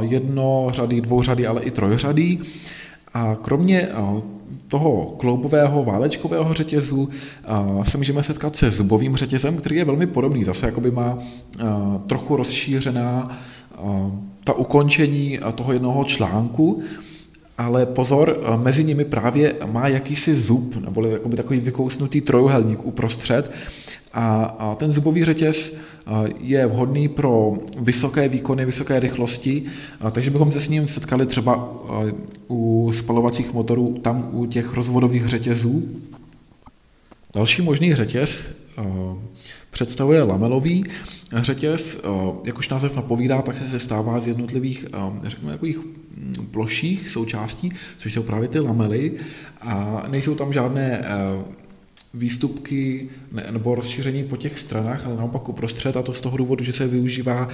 jedno 0.00 0.66
řady, 0.70 1.00
dvou 1.00 1.22
řady, 1.22 1.46
ale 1.46 1.62
i 1.62 1.70
trojřadý. 1.70 2.40
A 3.16 3.36
kromě 3.42 3.88
toho 4.68 5.04
kloubového 5.06 5.84
válečkového 5.84 6.54
řetězu 6.54 7.08
se 7.82 7.98
můžeme 7.98 8.22
setkat 8.22 8.56
se 8.56 8.70
zubovým 8.70 9.16
řetězem, 9.16 9.56
který 9.56 9.76
je 9.76 9.84
velmi 9.84 10.06
podobný. 10.06 10.44
Zase 10.44 10.66
jakoby 10.66 10.90
má 10.90 11.18
trochu 12.06 12.36
rozšířená 12.36 13.38
ta 14.44 14.52
ukončení 14.52 15.38
toho 15.54 15.72
jednoho 15.72 16.04
článku, 16.04 16.82
ale 17.58 17.86
pozor, 17.86 18.40
mezi 18.56 18.84
nimi 18.84 19.04
právě 19.04 19.54
má 19.66 19.88
jakýsi 19.88 20.36
zub, 20.36 20.76
nebo 20.76 21.06
jakoby 21.06 21.36
takový 21.36 21.60
vykousnutý 21.60 22.20
trojuhelník 22.20 22.86
uprostřed 22.86 23.52
a, 24.12 24.44
a 24.44 24.74
ten 24.74 24.92
zubový 24.92 25.24
řetěz 25.24 25.74
je 26.40 26.66
vhodný 26.66 27.08
pro 27.08 27.54
vysoké 27.78 28.28
výkony, 28.28 28.64
vysoké 28.64 29.00
rychlosti, 29.00 29.62
takže 30.12 30.30
bychom 30.30 30.52
se 30.52 30.60
s 30.60 30.68
ním 30.68 30.88
setkali 30.88 31.26
třeba 31.26 31.82
u 32.48 32.90
spalovacích 32.94 33.52
motorů, 33.52 33.98
tam 34.02 34.28
u 34.32 34.46
těch 34.46 34.74
rozvodových 34.74 35.26
řetězů. 35.26 35.88
Další 37.34 37.62
možný 37.62 37.94
řetěz 37.94 38.50
představuje 39.76 40.22
lamelový 40.22 40.84
řetěz, 41.32 41.98
jak 42.44 42.58
už 42.58 42.68
název 42.68 42.96
napovídá, 42.96 43.42
tak 43.42 43.56
se 43.56 43.68
sestává 43.68 44.20
z 44.20 44.26
jednotlivých, 44.26 44.86
řekněme, 45.22 45.52
takových 45.52 45.78
mm, 45.78 46.34
ploších 46.50 47.10
součástí, 47.10 47.72
což 47.96 48.12
jsou 48.12 48.22
právě 48.22 48.48
ty 48.48 48.60
lamely. 48.60 49.12
A 49.60 50.02
nejsou 50.08 50.34
tam 50.34 50.52
žádné 50.52 51.04
výstupky 52.16 53.08
nebo 53.50 53.74
rozšíření 53.74 54.24
po 54.24 54.36
těch 54.36 54.58
stranách, 54.58 55.06
ale 55.06 55.16
naopak 55.16 55.48
uprostřed 55.48 55.96
a 55.96 56.02
to 56.02 56.12
z 56.12 56.20
toho 56.20 56.36
důvodu, 56.36 56.64
že 56.64 56.72
se 56.72 56.88
využívá 56.88 57.48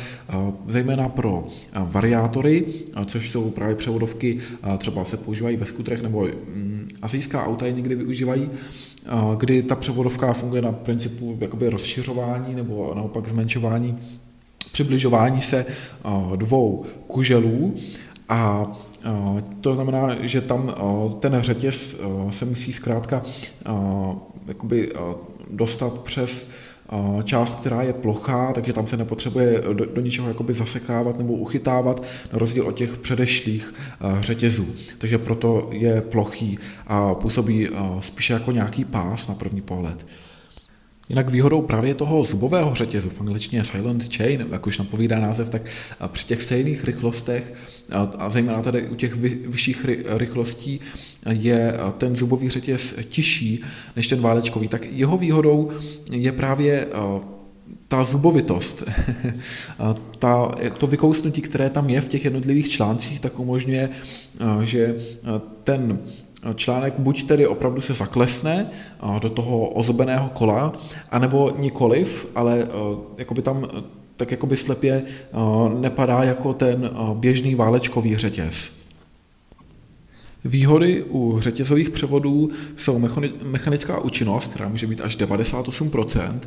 zejména 0.66 1.08
pro 1.08 1.46
variátory, 1.74 2.64
což 3.04 3.30
jsou 3.30 3.50
právě 3.50 3.76
převodovky, 3.76 4.38
třeba 4.78 5.04
se 5.04 5.16
používají 5.16 5.56
ve 5.56 5.66
skutrech 5.66 6.02
nebo 6.02 6.28
mm, 6.54 6.88
azijská 7.02 7.46
auta 7.46 7.66
je 7.66 7.72
někdy 7.72 7.94
využívají, 7.94 8.50
kdy 9.36 9.62
ta 9.62 9.74
převodovka 9.74 10.32
funguje 10.32 10.62
na 10.62 10.72
principu 10.72 11.38
jakoby 11.40 11.68
rozšiřování 11.68 12.54
nebo 12.54 12.92
naopak 12.94 13.28
zmenšování 13.28 13.98
přibližování 14.72 15.40
se 15.40 15.66
dvou 16.36 16.84
kuželů 17.06 17.74
a 18.32 18.72
to 19.60 19.74
znamená, 19.74 20.16
že 20.20 20.40
tam 20.40 20.74
ten 21.20 21.42
řetěz 21.42 21.96
se 22.30 22.44
musí 22.44 22.72
zkrátka 22.72 23.22
jakoby 24.46 24.92
dostat 25.50 25.92
přes 25.92 26.48
část, 27.24 27.60
která 27.60 27.82
je 27.82 27.92
plochá, 27.92 28.52
takže 28.52 28.72
tam 28.72 28.86
se 28.86 28.96
nepotřebuje 28.96 29.62
do, 29.72 29.84
do 29.84 30.00
ničeho 30.00 30.28
jakoby 30.28 30.54
zasekávat 30.54 31.18
nebo 31.18 31.32
uchytávat, 31.32 32.02
na 32.32 32.38
rozdíl 32.38 32.66
od 32.66 32.72
těch 32.72 32.98
předešlých 32.98 33.74
řetězů. 34.20 34.66
Takže 34.98 35.18
proto 35.18 35.68
je 35.70 36.00
plochý 36.00 36.58
a 36.86 37.14
působí 37.14 37.68
spíše 38.00 38.32
jako 38.32 38.52
nějaký 38.52 38.84
pás 38.84 39.28
na 39.28 39.34
první 39.34 39.60
pohled. 39.60 40.06
Jinak 41.12 41.30
výhodou 41.30 41.62
právě 41.62 41.94
toho 41.94 42.24
zubového 42.24 42.74
řetězu, 42.74 43.10
v 43.10 43.20
angličtině 43.20 43.64
silent 43.64 44.16
chain, 44.16 44.46
jak 44.52 44.66
už 44.66 44.78
napovídá 44.78 45.20
název, 45.20 45.50
tak 45.50 45.62
při 46.06 46.26
těch 46.26 46.42
stejných 46.42 46.84
rychlostech, 46.84 47.52
a 48.18 48.30
zejména 48.30 48.62
tady 48.62 48.88
u 48.88 48.94
těch 48.94 49.14
vyšších 49.46 49.86
rychlostí, 50.06 50.80
je 51.30 51.74
ten 51.98 52.16
zubový 52.16 52.50
řetěz 52.50 52.94
tižší 53.08 53.62
než 53.96 54.06
ten 54.06 54.20
válečkový, 54.20 54.68
tak 54.68 54.86
jeho 54.92 55.18
výhodou 55.18 55.70
je 56.10 56.32
právě 56.32 56.86
ta 57.92 58.04
zubovitost, 58.04 58.82
ta, 60.18 60.54
to 60.78 60.86
vykousnutí, 60.86 61.40
které 61.40 61.70
tam 61.70 61.90
je 61.90 62.00
v 62.00 62.08
těch 62.08 62.24
jednotlivých 62.24 62.68
článcích, 62.68 63.20
tak 63.20 63.38
umožňuje, 63.38 63.90
že 64.62 64.96
ten 65.64 65.98
článek 66.54 66.94
buď 66.98 67.26
tedy 67.26 67.46
opravdu 67.46 67.80
se 67.80 67.94
zaklesne 67.94 68.70
do 69.22 69.30
toho 69.30 69.68
ozbeného 69.68 70.28
kola, 70.28 70.72
anebo 71.10 71.52
nikoliv, 71.58 72.26
ale 72.34 72.68
jakoby 73.18 73.42
tam 73.42 73.68
tak 74.16 74.30
jakoby 74.30 74.56
slepě 74.56 75.02
nepadá 75.80 76.22
jako 76.22 76.52
ten 76.52 76.90
běžný 77.14 77.54
válečkový 77.54 78.16
řetěz. 78.16 78.72
Výhody 80.44 81.02
u 81.02 81.36
řetězových 81.40 81.90
převodů 81.90 82.50
jsou 82.76 83.08
mechanická 83.42 84.00
účinnost, 84.00 84.54
která 84.54 84.68
může 84.68 84.86
být 84.86 85.00
až 85.00 85.18
98%. 85.18 86.38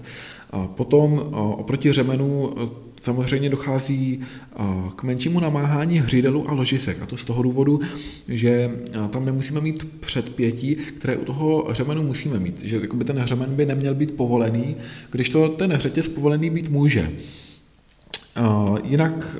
Potom 0.65 1.13
oproti 1.57 1.93
řemenu 1.93 2.53
samozřejmě 3.01 3.49
dochází 3.49 4.19
k 4.95 5.03
menšímu 5.03 5.39
namáhání 5.39 5.99
hřídelů 5.99 6.49
a 6.49 6.53
ložisek. 6.53 7.01
A 7.01 7.05
to 7.05 7.17
z 7.17 7.25
toho 7.25 7.43
důvodu, 7.43 7.79
že 8.27 8.71
tam 9.09 9.25
nemusíme 9.25 9.61
mít 9.61 9.87
předpětí, 9.99 10.75
které 10.75 11.17
u 11.17 11.25
toho 11.25 11.67
řemenu 11.69 12.03
musíme 12.03 12.39
mít. 12.39 12.61
Že 12.63 12.79
ten 13.05 13.21
řemen 13.25 13.55
by 13.55 13.65
neměl 13.65 13.95
být 13.95 14.11
povolený, 14.11 14.75
když 15.11 15.29
to 15.29 15.49
ten 15.49 15.77
řetěz 15.77 16.07
povolený 16.07 16.49
být 16.49 16.69
může. 16.69 17.11
Jinak 18.83 19.37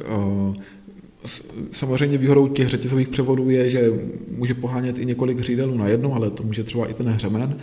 Samozřejmě 1.72 2.18
výhodou 2.18 2.48
těch 2.48 2.70
řetězových 2.70 3.10
převodů 3.10 3.50
je, 3.50 3.70
že 3.70 3.92
může 4.38 4.54
pohánět 4.54 4.98
i 4.98 5.06
několik 5.06 5.40
hřídelů 5.40 5.78
na 5.78 5.88
jednu, 5.88 6.16
ale 6.16 6.30
to 6.30 6.44
může 6.44 6.64
třeba 6.64 6.88
i 6.88 6.94
ten 6.94 7.10
hřemen. 7.10 7.58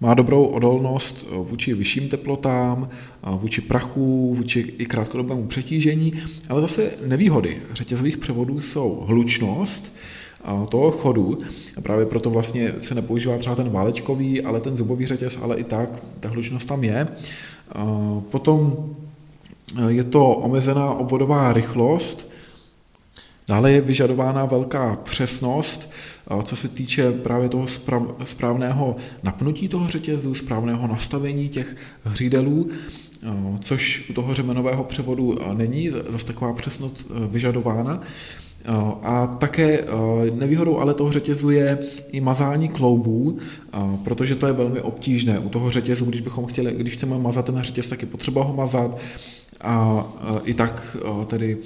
Má 0.00 0.14
dobrou 0.14 0.44
odolnost 0.44 1.26
vůči 1.42 1.74
vyšším 1.74 2.08
teplotám, 2.08 2.88
vůči 3.36 3.60
prachu, 3.60 4.34
vůči 4.34 4.74
i 4.78 4.86
krátkodobému 4.86 5.46
přetížení, 5.46 6.12
ale 6.48 6.60
zase 6.60 6.90
nevýhody 7.06 7.56
řetězových 7.72 8.18
převodů 8.18 8.60
jsou 8.60 9.04
hlučnost, 9.06 9.92
toho 10.68 10.90
chodu. 10.90 11.38
A 11.76 11.80
právě 11.80 12.06
proto 12.06 12.30
vlastně 12.30 12.74
se 12.80 12.94
nepoužívá 12.94 13.38
třeba 13.38 13.56
ten 13.56 13.70
válečkový, 13.70 14.42
ale 14.42 14.60
ten 14.60 14.76
zubový 14.76 15.06
řetěz, 15.06 15.38
ale 15.42 15.56
i 15.56 15.64
tak 15.64 16.04
ta 16.20 16.28
hlučnost 16.28 16.68
tam 16.68 16.84
je. 16.84 17.08
Potom 18.30 18.90
je 19.88 20.04
to 20.04 20.26
omezená 20.26 20.90
obvodová 20.90 21.52
rychlost, 21.52 22.30
dále 23.48 23.72
je 23.72 23.80
vyžadována 23.80 24.44
velká 24.44 24.96
přesnost, 25.02 25.90
co 26.42 26.56
se 26.56 26.68
týče 26.68 27.12
právě 27.12 27.48
toho 27.48 27.66
správného 28.24 28.96
napnutí 29.22 29.68
toho 29.68 29.88
řetězu, 29.88 30.34
správného 30.34 30.86
nastavení 30.86 31.48
těch 31.48 31.76
hřídelů, 32.04 32.68
což 33.60 34.04
u 34.10 34.12
toho 34.12 34.34
řemenového 34.34 34.84
převodu 34.84 35.36
není 35.52 35.90
zase 36.08 36.26
taková 36.26 36.52
přesnost 36.52 37.06
vyžadována. 37.28 38.00
A 39.02 39.26
také 39.26 39.84
nevýhodou 40.34 40.78
ale 40.78 40.94
toho 40.94 41.12
řetězu 41.12 41.50
je 41.50 41.78
i 42.12 42.20
mazání 42.20 42.68
kloubů, 42.68 43.38
protože 44.04 44.34
to 44.34 44.46
je 44.46 44.52
velmi 44.52 44.80
obtížné. 44.80 45.38
U 45.38 45.48
toho 45.48 45.70
řetězu, 45.70 46.04
když 46.04 46.20
bychom 46.20 46.46
chtěli, 46.46 46.72
když 46.72 46.94
chceme 46.94 47.18
mazat 47.18 47.46
ten 47.46 47.62
řetěz, 47.62 47.88
tak 47.88 48.02
je 48.02 48.08
potřeba 48.08 48.44
ho 48.44 48.54
mazat 48.54 48.98
a 49.62 50.06
i 50.44 50.54
tak 50.54 50.96
tedy 51.26 51.58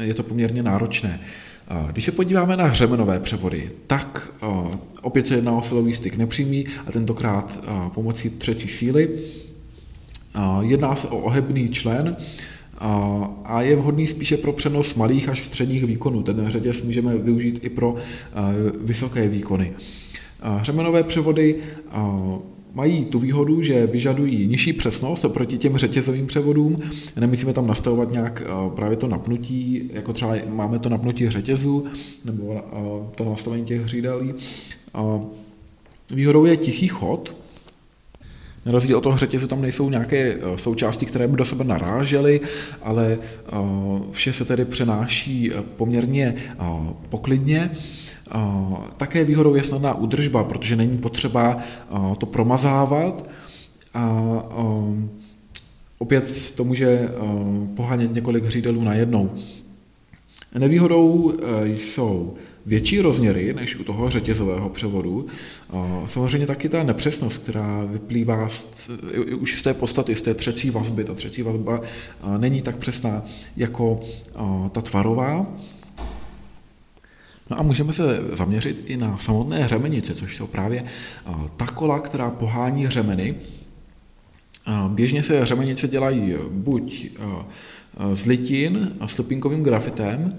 je 0.00 0.14
to 0.14 0.22
poměrně 0.22 0.62
náročné. 0.62 1.20
Když 1.92 2.04
se 2.04 2.12
podíváme 2.12 2.56
na 2.56 2.64
hřemenové 2.64 3.20
převody, 3.20 3.70
tak 3.86 4.32
opět 5.02 5.26
se 5.26 5.34
jedná 5.34 5.52
o 5.52 5.62
silový 5.62 5.92
styk 5.92 6.16
nepřímý 6.16 6.64
a 6.86 6.92
tentokrát 6.92 7.64
pomocí 7.94 8.30
třetí 8.30 8.68
síly. 8.68 9.10
Jedná 10.60 10.96
se 10.96 11.08
o 11.08 11.18
ohebný 11.18 11.68
člen, 11.68 12.16
a 13.44 13.62
je 13.62 13.76
vhodný 13.76 14.06
spíše 14.06 14.36
pro 14.36 14.52
přenos 14.52 14.94
malých 14.94 15.28
až 15.28 15.44
středních 15.44 15.84
výkonů. 15.84 16.22
Ten 16.22 16.50
řetěz 16.50 16.82
můžeme 16.82 17.18
využít 17.18 17.60
i 17.62 17.68
pro 17.68 17.94
vysoké 18.80 19.28
výkony. 19.28 19.72
Hřemenové 20.40 21.02
převody 21.02 21.56
mají 22.76 23.04
tu 23.04 23.18
výhodu, 23.18 23.62
že 23.62 23.86
vyžadují 23.86 24.46
nižší 24.46 24.72
přesnost 24.72 25.24
oproti 25.24 25.58
těm 25.58 25.76
řetězovým 25.76 26.26
převodům. 26.26 26.76
Nemusíme 27.20 27.52
tam 27.52 27.66
nastavovat 27.66 28.10
nějak 28.12 28.42
právě 28.74 28.96
to 28.96 29.06
napnutí, 29.06 29.90
jako 29.92 30.12
třeba 30.12 30.36
máme 30.48 30.78
to 30.78 30.88
napnutí 30.88 31.28
řetězu 31.28 31.84
nebo 32.24 32.62
to 33.14 33.24
nastavení 33.24 33.64
těch 33.64 33.80
hřídelí. 33.82 34.34
Výhodou 36.10 36.44
je 36.44 36.56
tichý 36.56 36.88
chod, 36.88 37.36
na 38.66 38.72
rozdíl 38.72 38.98
od 38.98 39.00
toho 39.00 39.18
řetězu 39.18 39.46
tam 39.46 39.62
nejsou 39.62 39.90
nějaké 39.90 40.34
eh, 40.34 40.58
součásti, 40.58 41.06
které 41.06 41.28
by 41.28 41.36
do 41.36 41.44
sebe 41.44 41.64
narážely, 41.64 42.40
ale 42.82 43.18
eh, 43.18 43.56
vše 44.10 44.32
se 44.32 44.44
tedy 44.44 44.64
přenáší 44.64 45.52
eh, 45.52 45.62
poměrně 45.76 46.34
poklidně. 47.08 47.70
Také 48.96 49.24
výhodou 49.24 49.54
je 49.54 49.62
snadná 49.62 49.94
údržba, 49.94 50.44
protože 50.44 50.76
není 50.76 50.98
potřeba 50.98 51.56
to 52.18 52.26
promazávat 52.26 53.30
a 53.94 54.42
opět 55.98 56.52
to 56.54 56.64
může 56.64 57.08
pohánět 57.76 58.14
několik 58.14 58.44
hřídelů 58.44 58.82
najednou. 58.82 59.30
Nevýhodou 60.58 61.32
jsou 61.64 62.34
větší 62.66 63.00
rozměry 63.00 63.54
než 63.54 63.76
u 63.76 63.84
toho 63.84 64.10
řetězového 64.10 64.68
převodu. 64.68 65.26
Samozřejmě 66.06 66.46
taky 66.46 66.68
ta 66.68 66.82
nepřesnost, 66.82 67.42
která 67.42 67.84
vyplývá 67.84 68.48
z, 68.48 68.90
už 69.38 69.58
z 69.58 69.62
té 69.62 69.74
podstaty, 69.74 70.16
z 70.16 70.22
té 70.22 70.34
třecí 70.34 70.70
vazby. 70.70 71.04
Ta 71.04 71.14
třecí 71.14 71.42
vazba 71.42 71.80
není 72.38 72.62
tak 72.62 72.76
přesná 72.76 73.22
jako 73.56 74.00
ta 74.72 74.80
tvarová. 74.80 75.46
No 77.50 77.58
a 77.58 77.62
můžeme 77.62 77.92
se 77.92 78.20
zaměřit 78.32 78.82
i 78.86 78.96
na 78.96 79.18
samotné 79.18 79.68
řemenice, 79.68 80.14
což 80.14 80.36
jsou 80.36 80.46
právě 80.46 80.84
ta 81.56 81.66
kola, 81.66 82.00
která 82.00 82.30
pohání 82.30 82.88
řemeny. 82.88 83.34
Běžně 84.88 85.22
se 85.22 85.46
řemenice 85.46 85.88
dělají 85.88 86.34
buď 86.50 87.10
z 88.14 88.26
litin 88.26 88.92
a 89.00 89.08
s 89.08 89.20
grafitem, 89.62 90.30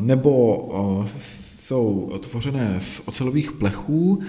nebo 0.00 0.68
jsou 1.58 2.12
tvořené 2.20 2.76
z 2.80 3.02
ocelových 3.04 3.52
plechů, 3.52 4.22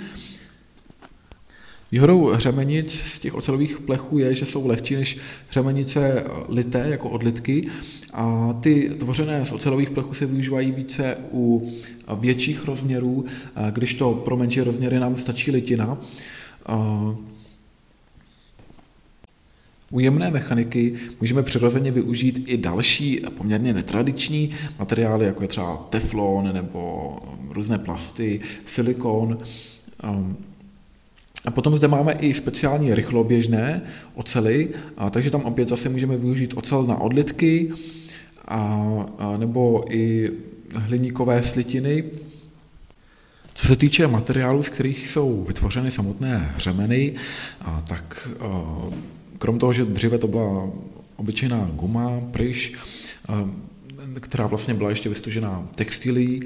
Výhodou 1.91 2.38
řemenic 2.38 2.93
z 2.93 3.19
těch 3.19 3.36
ocelových 3.36 3.80
plechů 3.80 4.17
je, 4.17 4.36
že 4.36 4.45
jsou 4.45 4.67
lehčí 4.67 4.95
než 4.95 5.17
řemenice 5.51 6.23
lité, 6.49 6.86
jako 6.89 7.10
odlitky, 7.10 7.67
a 8.13 8.54
ty 8.62 8.91
tvořené 8.99 9.45
z 9.45 9.51
ocelových 9.51 9.89
plechů 9.89 10.13
se 10.13 10.25
využívají 10.25 10.71
více 10.71 11.17
u 11.32 11.71
větších 12.19 12.65
rozměrů, 12.65 13.25
když 13.71 13.93
to 13.93 14.13
pro 14.13 14.38
menší 14.38 14.62
rozměry 14.62 14.99
nám 14.99 15.15
stačí 15.15 15.51
litina. 15.51 15.97
U 19.95 19.99
jemné 19.99 20.31
mechaniky 20.31 20.93
můžeme 21.21 21.43
přirozeně 21.43 21.91
využít 21.91 22.43
i 22.47 22.58
další 22.58 23.21
poměrně 23.38 23.73
netradiční 23.73 24.49
materiály, 24.79 25.25
jako 25.25 25.41
je 25.41 25.47
třeba 25.47 25.88
teflon 25.89 26.53
nebo 26.53 27.15
různé 27.49 27.77
plasty, 27.77 28.39
silikon. 28.65 29.38
A 31.45 31.51
potom 31.51 31.75
zde 31.75 31.88
máme 31.88 32.12
i 32.12 32.34
speciální 32.34 32.95
rychloběžné 32.95 33.81
ocely, 34.15 34.69
takže 35.12 35.31
tam 35.31 35.41
opět 35.41 35.67
zase 35.67 35.89
můžeme 35.89 36.17
využít 36.17 36.53
ocel 36.55 36.84
na 36.84 37.01
odlitky 37.01 37.71
a, 38.45 38.88
a 39.17 39.38
nebo 39.38 39.86
i 39.89 40.31
hliníkové 40.75 41.43
slitiny. 41.43 42.03
Co 43.53 43.67
se 43.67 43.75
týče 43.75 44.08
materiálů, 44.08 44.63
z 44.63 44.69
kterých 44.69 45.08
jsou 45.08 45.43
vytvořeny 45.47 45.91
samotné 45.91 46.55
řemeny, 46.58 47.13
a 47.62 47.81
tak 47.81 48.29
a, 48.39 48.45
krom 49.38 49.60
toho, 49.60 49.74
že 49.74 49.86
dříve 49.86 50.17
to 50.17 50.28
byla 50.28 50.71
obyčejná 51.15 51.69
guma, 51.74 52.21
pryš, 52.32 52.74
která 54.19 54.48
vlastně 54.48 54.74
byla 54.74 54.89
ještě 54.89 55.10
vystužená 55.10 55.67
textilí, 55.76 56.41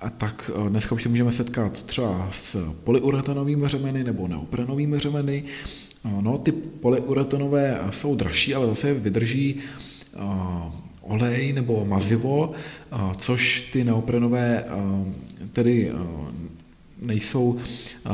a 0.00 0.10
tak 0.10 0.50
dneska 0.68 0.94
už 0.94 1.02
se 1.02 1.08
můžeme 1.08 1.32
setkat 1.32 1.82
třeba 1.82 2.28
s 2.32 2.72
polyuretanovými 2.84 3.68
řemeny 3.68 4.04
nebo 4.04 4.28
neoprenovými 4.28 4.98
řemeny. 4.98 5.44
No, 6.20 6.38
ty 6.38 6.52
polyuretanové 6.52 7.80
jsou 7.90 8.14
dražší, 8.16 8.54
ale 8.54 8.66
zase 8.66 8.94
vydrží 8.94 9.56
olej 11.00 11.52
nebo 11.52 11.84
mazivo, 11.84 12.52
což 13.16 13.68
ty 13.72 13.84
neoprenové 13.84 14.64
tedy 15.52 15.92
nejsou 17.02 17.58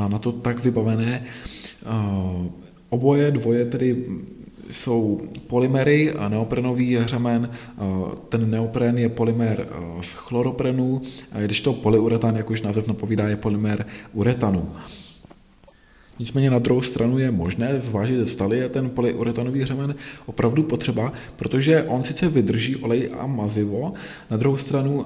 na 0.07 0.19
to 0.19 0.31
tak 0.31 0.63
vybavené. 0.63 1.23
Oboje 2.91 3.31
dvoje 3.31 3.65
tedy 3.65 4.05
jsou 4.69 5.21
polymery 5.47 6.11
a 6.11 6.29
neoprenový 6.29 6.97
řemen. 7.05 7.49
Ten 8.29 8.51
neopren 8.51 8.97
je 8.97 9.09
polymer 9.09 9.67
z 10.01 10.13
chloroprenu, 10.13 11.01
když 11.45 11.61
to 11.61 11.73
polyuretan, 11.73 12.35
jak 12.35 12.49
už 12.49 12.61
název 12.61 12.87
napovídá, 12.87 13.27
je 13.27 13.35
polymer 13.35 13.85
uretanu. 14.13 14.69
Nicméně 16.21 16.51
na 16.51 16.59
druhou 16.59 16.81
stranu 16.81 17.17
je 17.17 17.31
možné 17.31 17.79
zvážit, 17.79 18.27
zda 18.27 18.45
je 18.51 18.69
ten 18.69 18.89
polyuretanový 18.89 19.65
řemen 19.65 19.95
opravdu 20.25 20.63
potřeba, 20.63 21.13
protože 21.35 21.83
on 21.83 22.03
sice 22.03 22.29
vydrží 22.29 22.75
olej 22.75 23.09
a 23.19 23.27
mazivo, 23.27 23.93
na 24.29 24.37
druhou 24.37 24.57
stranu 24.57 25.05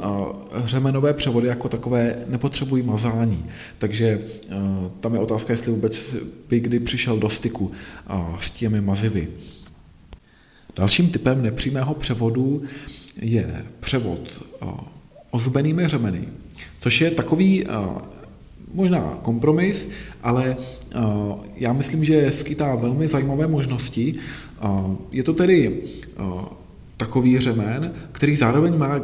řemenové 0.65 1.13
převody 1.13 1.47
jako 1.47 1.69
takové 1.69 2.25
nepotřebují 2.29 2.83
mazání. 2.83 3.45
Takže 3.77 4.21
tam 4.99 5.13
je 5.13 5.19
otázka, 5.19 5.53
jestli 5.53 5.71
vůbec 5.71 6.15
by 6.49 6.59
kdy 6.59 6.79
přišel 6.79 7.17
do 7.17 7.29
styku 7.29 7.71
s 8.39 8.51
těmi 8.51 8.81
mazivy. 8.81 9.27
Dalším 10.75 11.09
typem 11.09 11.43
nepřímého 11.43 11.93
převodu 11.93 12.61
je 13.21 13.65
převod 13.79 14.43
ozubenými 15.31 15.87
řemeny, 15.87 16.27
což 16.77 17.01
je 17.01 17.11
takový 17.11 17.65
možná 18.75 19.19
kompromis, 19.21 19.89
ale 20.23 20.57
já 21.55 21.73
myslím, 21.73 22.03
že 22.03 22.31
skýtá 22.31 22.75
velmi 22.75 23.07
zajímavé 23.07 23.47
možnosti. 23.47 24.15
Je 25.11 25.23
to 25.23 25.33
tedy 25.33 25.81
takový 26.97 27.39
řemen, 27.39 27.93
který 28.11 28.35
zároveň 28.35 28.77
má 28.77 29.01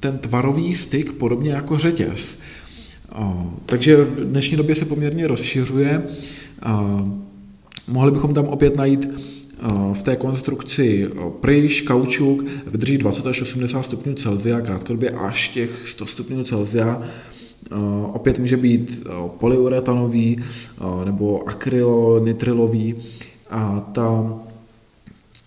ten 0.00 0.18
tvarový 0.18 0.74
styk 0.74 1.12
podobně 1.12 1.50
jako 1.50 1.78
řetěz. 1.78 2.38
Takže 3.66 3.96
v 4.04 4.20
dnešní 4.20 4.56
době 4.56 4.74
se 4.74 4.84
poměrně 4.84 5.26
rozšiřuje. 5.26 6.02
Mohli 7.88 8.10
bychom 8.10 8.34
tam 8.34 8.44
opět 8.44 8.76
najít 8.76 9.08
v 9.92 10.02
té 10.02 10.16
konstrukci 10.16 11.08
pryš, 11.40 11.82
kaučuk 11.82 12.44
vydrží 12.66 12.98
20 12.98 13.26
až 13.26 13.42
80 13.42 13.82
stupňů 13.82 14.14
Celsia, 14.14 14.60
krátkodobě 14.60 15.10
až 15.10 15.48
těch 15.48 15.88
100 15.88 16.06
stupňů 16.06 16.44
Celsia. 16.44 16.98
Opět 18.12 18.38
může 18.38 18.56
být 18.56 19.06
polyuretanový 19.38 20.36
nebo 21.04 21.48
akrylonitrilový. 21.48 22.94
A 23.50 23.80
ta 23.92 24.38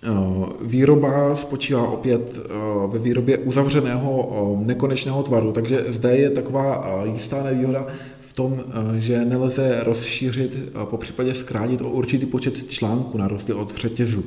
Eh, 0.07 0.45
výroba 0.61 1.35
spočívá 1.35 1.87
opět 1.87 2.39
eh, 2.39 2.53
ve 2.87 2.99
výrobě 2.99 3.37
uzavřeného 3.37 4.31
eh, 4.61 4.65
nekonečného 4.65 5.23
tvaru, 5.23 5.51
takže 5.51 5.85
zde 5.87 6.17
je 6.17 6.29
taková 6.29 6.85
jistá 7.03 7.43
nevýhoda 7.43 7.87
v 8.19 8.33
tom, 8.33 8.63
že 8.97 9.25
nelze 9.25 9.79
rozšířit, 9.83 10.71
po 10.83 10.97
případě 10.97 11.33
zkrátit 11.33 11.81
o 11.81 11.89
určitý 11.89 12.25
počet 12.25 12.69
článků 12.69 13.17
na 13.17 13.27
rozdíl 13.27 13.59
od 13.59 13.77
řetězu. 13.77 14.23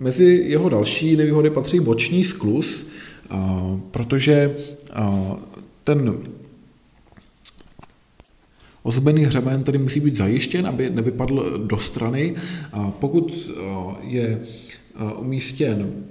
Mezi 0.00 0.24
jeho 0.24 0.68
další 0.68 1.16
nevýhody 1.16 1.50
patří 1.50 1.80
boční 1.80 2.24
sklus, 2.24 2.86
protože 3.90 4.56
ten 5.86 6.18
Ozbený 8.82 9.24
hřeben 9.24 9.62
tedy 9.62 9.78
musí 9.78 10.00
být 10.00 10.14
zajištěn, 10.14 10.66
aby 10.66 10.90
nevypadl 10.90 11.58
do 11.66 11.78
strany. 11.78 12.34
Pokud 12.98 13.50
eh, 13.50 13.62
je 14.02 14.40
eh, 14.40 15.12
umístěn 15.12 16.04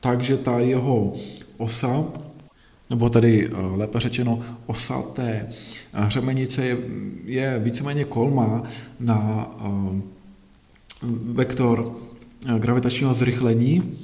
tak, 0.00 0.24
že 0.24 0.36
ta 0.36 0.58
jeho 0.58 1.12
osa, 1.56 2.04
nebo 2.90 3.08
tedy 3.08 3.48
eh, 3.48 3.56
lépe 3.76 4.00
řečeno 4.00 4.40
osa 4.66 5.02
té 5.02 5.48
hřemenice 5.92 6.64
je, 6.64 6.78
je 7.24 7.58
víceméně 7.64 8.04
kolma 8.04 8.62
na 9.00 9.50
vektor 11.32 11.96
gravitačního 12.58 13.14
zrychlení, 13.14 13.98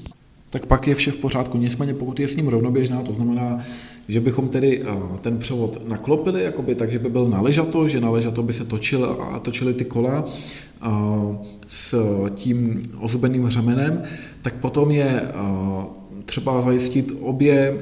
tak 0.51 0.67
pak 0.67 0.87
je 0.87 0.95
vše 0.95 1.13
v 1.13 1.17
pořádku. 1.17 1.59
Nicméně 1.59 1.95
pokud 1.95 2.21
je 2.21 2.29
s 2.29 2.37
ním 2.37 2.49
rovnoběžná, 2.49 3.03
to 3.03 3.13
znamená, 3.13 3.65
že 4.09 4.21
bychom 4.21 4.49
tedy 4.49 4.83
eh, 4.83 4.97
ten 5.21 5.39
převod 5.39 5.89
naklopili, 5.89 6.43
jakoby, 6.43 6.75
takže 6.75 6.99
by 6.99 7.09
byl 7.09 7.29
naležato, 7.29 7.89
že 7.89 8.01
naležato 8.01 8.43
by 8.43 8.53
se 8.53 8.65
točil 8.65 9.17
a 9.35 9.39
točily 9.39 9.75
ty 9.75 9.85
kola 9.85 10.25
eh, 10.25 10.89
s 11.69 11.95
tím 12.35 12.83
ozubeným 13.01 13.49
řemenem, 13.49 14.03
tak 14.43 14.55
potom 14.55 14.91
je 14.91 15.23
eh, 15.23 15.33
třeba 16.25 16.63
zajistit 16.63 17.13
obě 17.21 17.79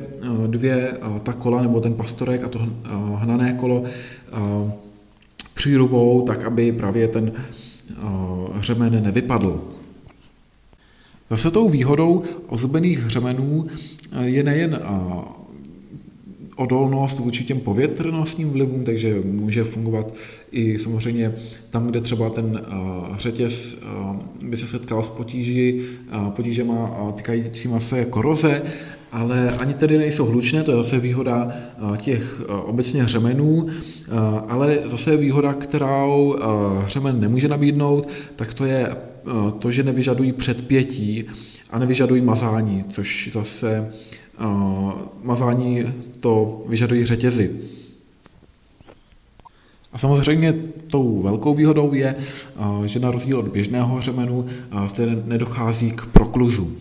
dvě 0.46 0.92
ta 1.22 1.32
kola 1.32 1.62
nebo 1.62 1.80
ten 1.80 1.94
pastorek 1.94 2.44
a 2.44 2.48
to 2.48 2.68
hnané 3.14 3.52
kolo 3.52 3.82
přírubou, 5.54 6.22
tak 6.22 6.44
aby 6.44 6.72
právě 6.72 7.08
ten 7.08 7.32
řemen 8.60 9.02
nevypadl. 9.02 9.60
Zase 11.30 11.50
tou 11.50 11.68
výhodou 11.68 12.22
ozubených 12.46 12.98
hřemenů 12.98 13.66
je 14.22 14.42
nejen 14.42 14.80
odolnost 16.56 17.18
vůči 17.18 17.44
těm 17.44 17.60
povětrnostním 17.60 18.50
vlivům, 18.50 18.84
takže 18.84 19.20
může 19.24 19.64
fungovat 19.64 20.14
i 20.52 20.78
samozřejmě 20.78 21.34
tam, 21.70 21.86
kde 21.86 22.00
třeba 22.00 22.30
ten 22.30 22.62
řetěz 23.18 23.76
by 24.42 24.56
se 24.56 24.66
setkal 24.66 25.02
s 25.02 25.10
potíži, 25.10 25.80
potížema 26.30 27.12
týkajícíma 27.16 27.80
se 27.80 28.04
koroze, 28.04 28.62
ale 29.12 29.50
ani 29.50 29.74
tedy 29.74 29.98
nejsou 29.98 30.26
hlučné, 30.26 30.62
to 30.62 30.70
je 30.70 30.76
zase 30.76 30.98
výhoda 30.98 31.46
těch 31.96 32.42
obecně 32.64 33.02
hřemenů, 33.02 33.66
ale 34.48 34.78
zase 34.84 35.16
výhoda, 35.16 35.52
kterou 35.52 36.36
hřemen 36.84 37.20
nemůže 37.20 37.48
nabídnout, 37.48 38.08
tak 38.36 38.54
to 38.54 38.64
je 38.64 38.96
to, 39.58 39.70
že 39.70 39.82
nevyžadují 39.82 40.32
předpětí 40.32 41.24
a 41.70 41.78
nevyžadují 41.78 42.22
mazání, 42.22 42.84
což 42.88 43.30
zase 43.32 43.88
mazání 45.22 45.84
to 46.20 46.64
vyžadují 46.68 47.04
řetězy. 47.04 47.60
A 49.92 49.98
samozřejmě 49.98 50.52
tou 50.86 51.22
velkou 51.22 51.54
výhodou 51.54 51.94
je, 51.94 52.14
že 52.84 53.00
na 53.00 53.10
rozdíl 53.10 53.38
od 53.38 53.48
běžného 53.48 54.00
řemenu 54.00 54.46
zde 54.86 55.22
nedochází 55.24 55.90
k 55.90 56.06
prokluzu. 56.06 56.76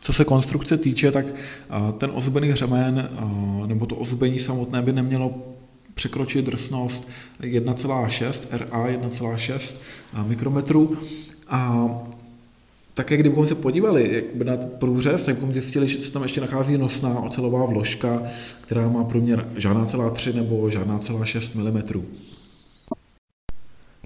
Co 0.00 0.12
se 0.12 0.24
konstrukce 0.24 0.78
týče, 0.78 1.10
tak 1.10 1.26
ten 1.98 2.10
ozdobený 2.14 2.48
hřemen 2.48 3.08
nebo 3.66 3.86
to 3.86 3.96
ozdobení 3.96 4.38
samotné 4.38 4.82
by 4.82 4.92
nemělo 4.92 5.34
překročit 5.94 6.44
drsnost 6.44 7.08
1,6 7.40 8.46
RA 8.50 8.86
1,6 8.86 9.76
mikrometrů 10.26 10.96
a 11.48 11.88
také 12.94 13.16
kdybychom 13.16 13.46
se 13.46 13.54
podívali 13.54 14.24
na 14.44 14.56
průřez, 14.56 15.24
tak 15.24 15.34
bychom 15.34 15.52
zjistili, 15.52 15.88
že 15.88 16.02
se 16.02 16.12
tam 16.12 16.22
ještě 16.22 16.40
nachází 16.40 16.78
nosná 16.78 17.20
ocelová 17.20 17.66
vložka, 17.66 18.22
která 18.60 18.88
má 18.88 19.04
průměr 19.04 19.48
žádná 19.56 19.84
celá 19.84 20.10
3 20.10 20.32
nebo 20.32 20.70
žádná 20.70 20.98
celá 20.98 21.24
6 21.24 21.54
mm. 21.54 21.82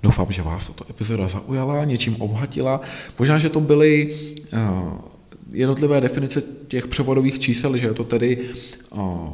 Doufám, 0.02 0.32
že 0.32 0.42
vás 0.42 0.68
tato 0.68 0.90
epizoda 0.90 1.28
zaujala, 1.28 1.84
něčím 1.84 2.16
obohatila. 2.18 2.80
Možná, 3.18 3.38
že 3.38 3.48
to 3.48 3.60
byly 3.60 4.14
uh, 4.52 4.92
jednotlivé 5.50 6.00
definice 6.00 6.42
těch 6.68 6.86
převodových 6.86 7.38
čísel, 7.38 7.76
že 7.76 7.86
je 7.86 7.94
to 7.94 8.04
tedy 8.04 8.38
uh, 8.90 9.28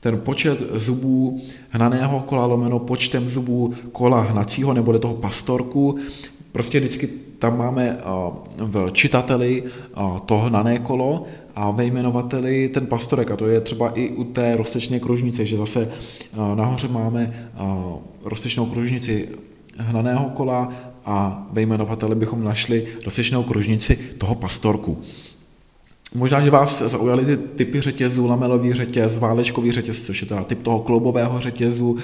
ten 0.00 0.20
počet 0.20 0.62
zubů 0.72 1.40
hnaného 1.70 2.20
kola 2.20 2.46
lomeno 2.46 2.78
počtem 2.78 3.28
zubů 3.28 3.74
kola 3.92 4.22
hnacího 4.22 4.72
nebo 4.72 4.98
toho 4.98 5.14
pastorku. 5.14 5.98
Prostě 6.52 6.80
vždycky 6.80 7.08
tam 7.40 7.58
máme 7.58 7.96
v 8.56 8.90
čitateli 8.92 9.62
to 10.26 10.38
hnané 10.38 10.78
kolo 10.78 11.24
a 11.54 11.70
ve 11.70 11.84
jmenovateli 11.84 12.68
ten 12.68 12.86
pastorek, 12.86 13.30
a 13.30 13.36
to 13.36 13.48
je 13.48 13.60
třeba 13.60 13.90
i 13.90 14.08
u 14.08 14.24
té 14.24 14.56
roztečné 14.56 15.00
kružnice, 15.00 15.46
že 15.46 15.56
zase 15.56 15.88
nahoře 16.54 16.88
máme 16.88 17.50
roztečnou 18.24 18.66
kružnici 18.66 19.28
hnaného 19.76 20.28
kola 20.28 20.68
a 21.04 21.46
ve 21.52 21.62
jmenovateli 21.62 22.14
bychom 22.14 22.44
našli 22.44 22.86
roztečnou 23.04 23.42
kružnici 23.42 23.98
toho 24.18 24.34
pastorku. 24.34 24.98
Možná, 26.14 26.40
že 26.40 26.50
vás 26.50 26.82
zaujaly 26.82 27.24
ty 27.24 27.36
typy 27.36 27.80
řetězů, 27.80 28.26
lamelový 28.26 28.72
řetěz, 28.72 29.18
válečkový 29.18 29.72
řetěz, 29.72 30.02
což 30.02 30.22
je 30.22 30.28
teda 30.28 30.44
typ 30.44 30.62
toho 30.62 30.78
kloubového 30.78 31.40
řetězu, 31.40 31.96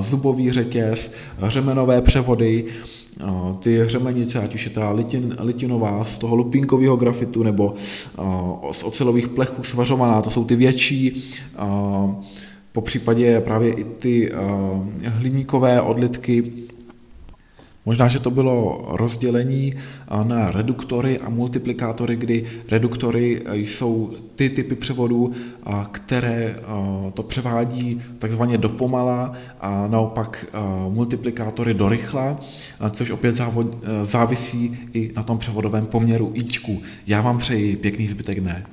zubový 0.00 0.52
řetěz, 0.52 1.12
řemenové 1.42 2.02
převody, 2.02 2.64
ty 3.60 3.88
řemenice, 3.88 4.40
ať 4.40 4.54
už 4.54 4.64
je 4.64 4.70
ta 4.70 4.90
litin, 4.90 5.36
litinová 5.40 6.04
z 6.04 6.18
toho 6.18 6.36
lupínkového 6.36 6.96
grafitu 6.96 7.42
nebo 7.42 7.74
z 8.72 8.82
ocelových 8.82 9.28
plechů 9.28 9.62
svařovaná, 9.62 10.22
to 10.22 10.30
jsou 10.30 10.44
ty 10.44 10.56
větší, 10.56 11.24
po 12.72 12.80
případě 12.80 13.40
právě 13.40 13.72
i 13.72 13.84
ty 13.84 14.32
hliníkové 15.04 15.80
odlitky, 15.80 16.52
Možná, 17.88 18.08
že 18.08 18.18
to 18.18 18.30
bylo 18.30 18.84
rozdělení 18.88 19.72
na 20.22 20.50
reduktory 20.50 21.18
a 21.18 21.28
multiplikátory, 21.28 22.16
kdy 22.16 22.44
reduktory 22.70 23.42
jsou 23.52 24.10
ty 24.36 24.50
typy 24.50 24.74
převodů, 24.74 25.32
které 25.90 26.56
to 27.14 27.22
převádí 27.22 28.00
takzvaně 28.18 28.58
dopomala 28.58 29.32
a 29.60 29.86
naopak 29.86 30.46
multiplikátory 30.88 31.74
do 31.74 31.88
rychla, 31.88 32.40
což 32.90 33.10
opět 33.10 33.40
závisí 34.02 34.78
i 34.92 35.10
na 35.16 35.22
tom 35.22 35.38
převodovém 35.38 35.86
poměru 35.86 36.30
Ičku. 36.34 36.82
Já 37.06 37.20
vám 37.20 37.38
přeji 37.38 37.76
pěkný 37.76 38.06
zbytek 38.06 38.40
dne. 38.40 38.66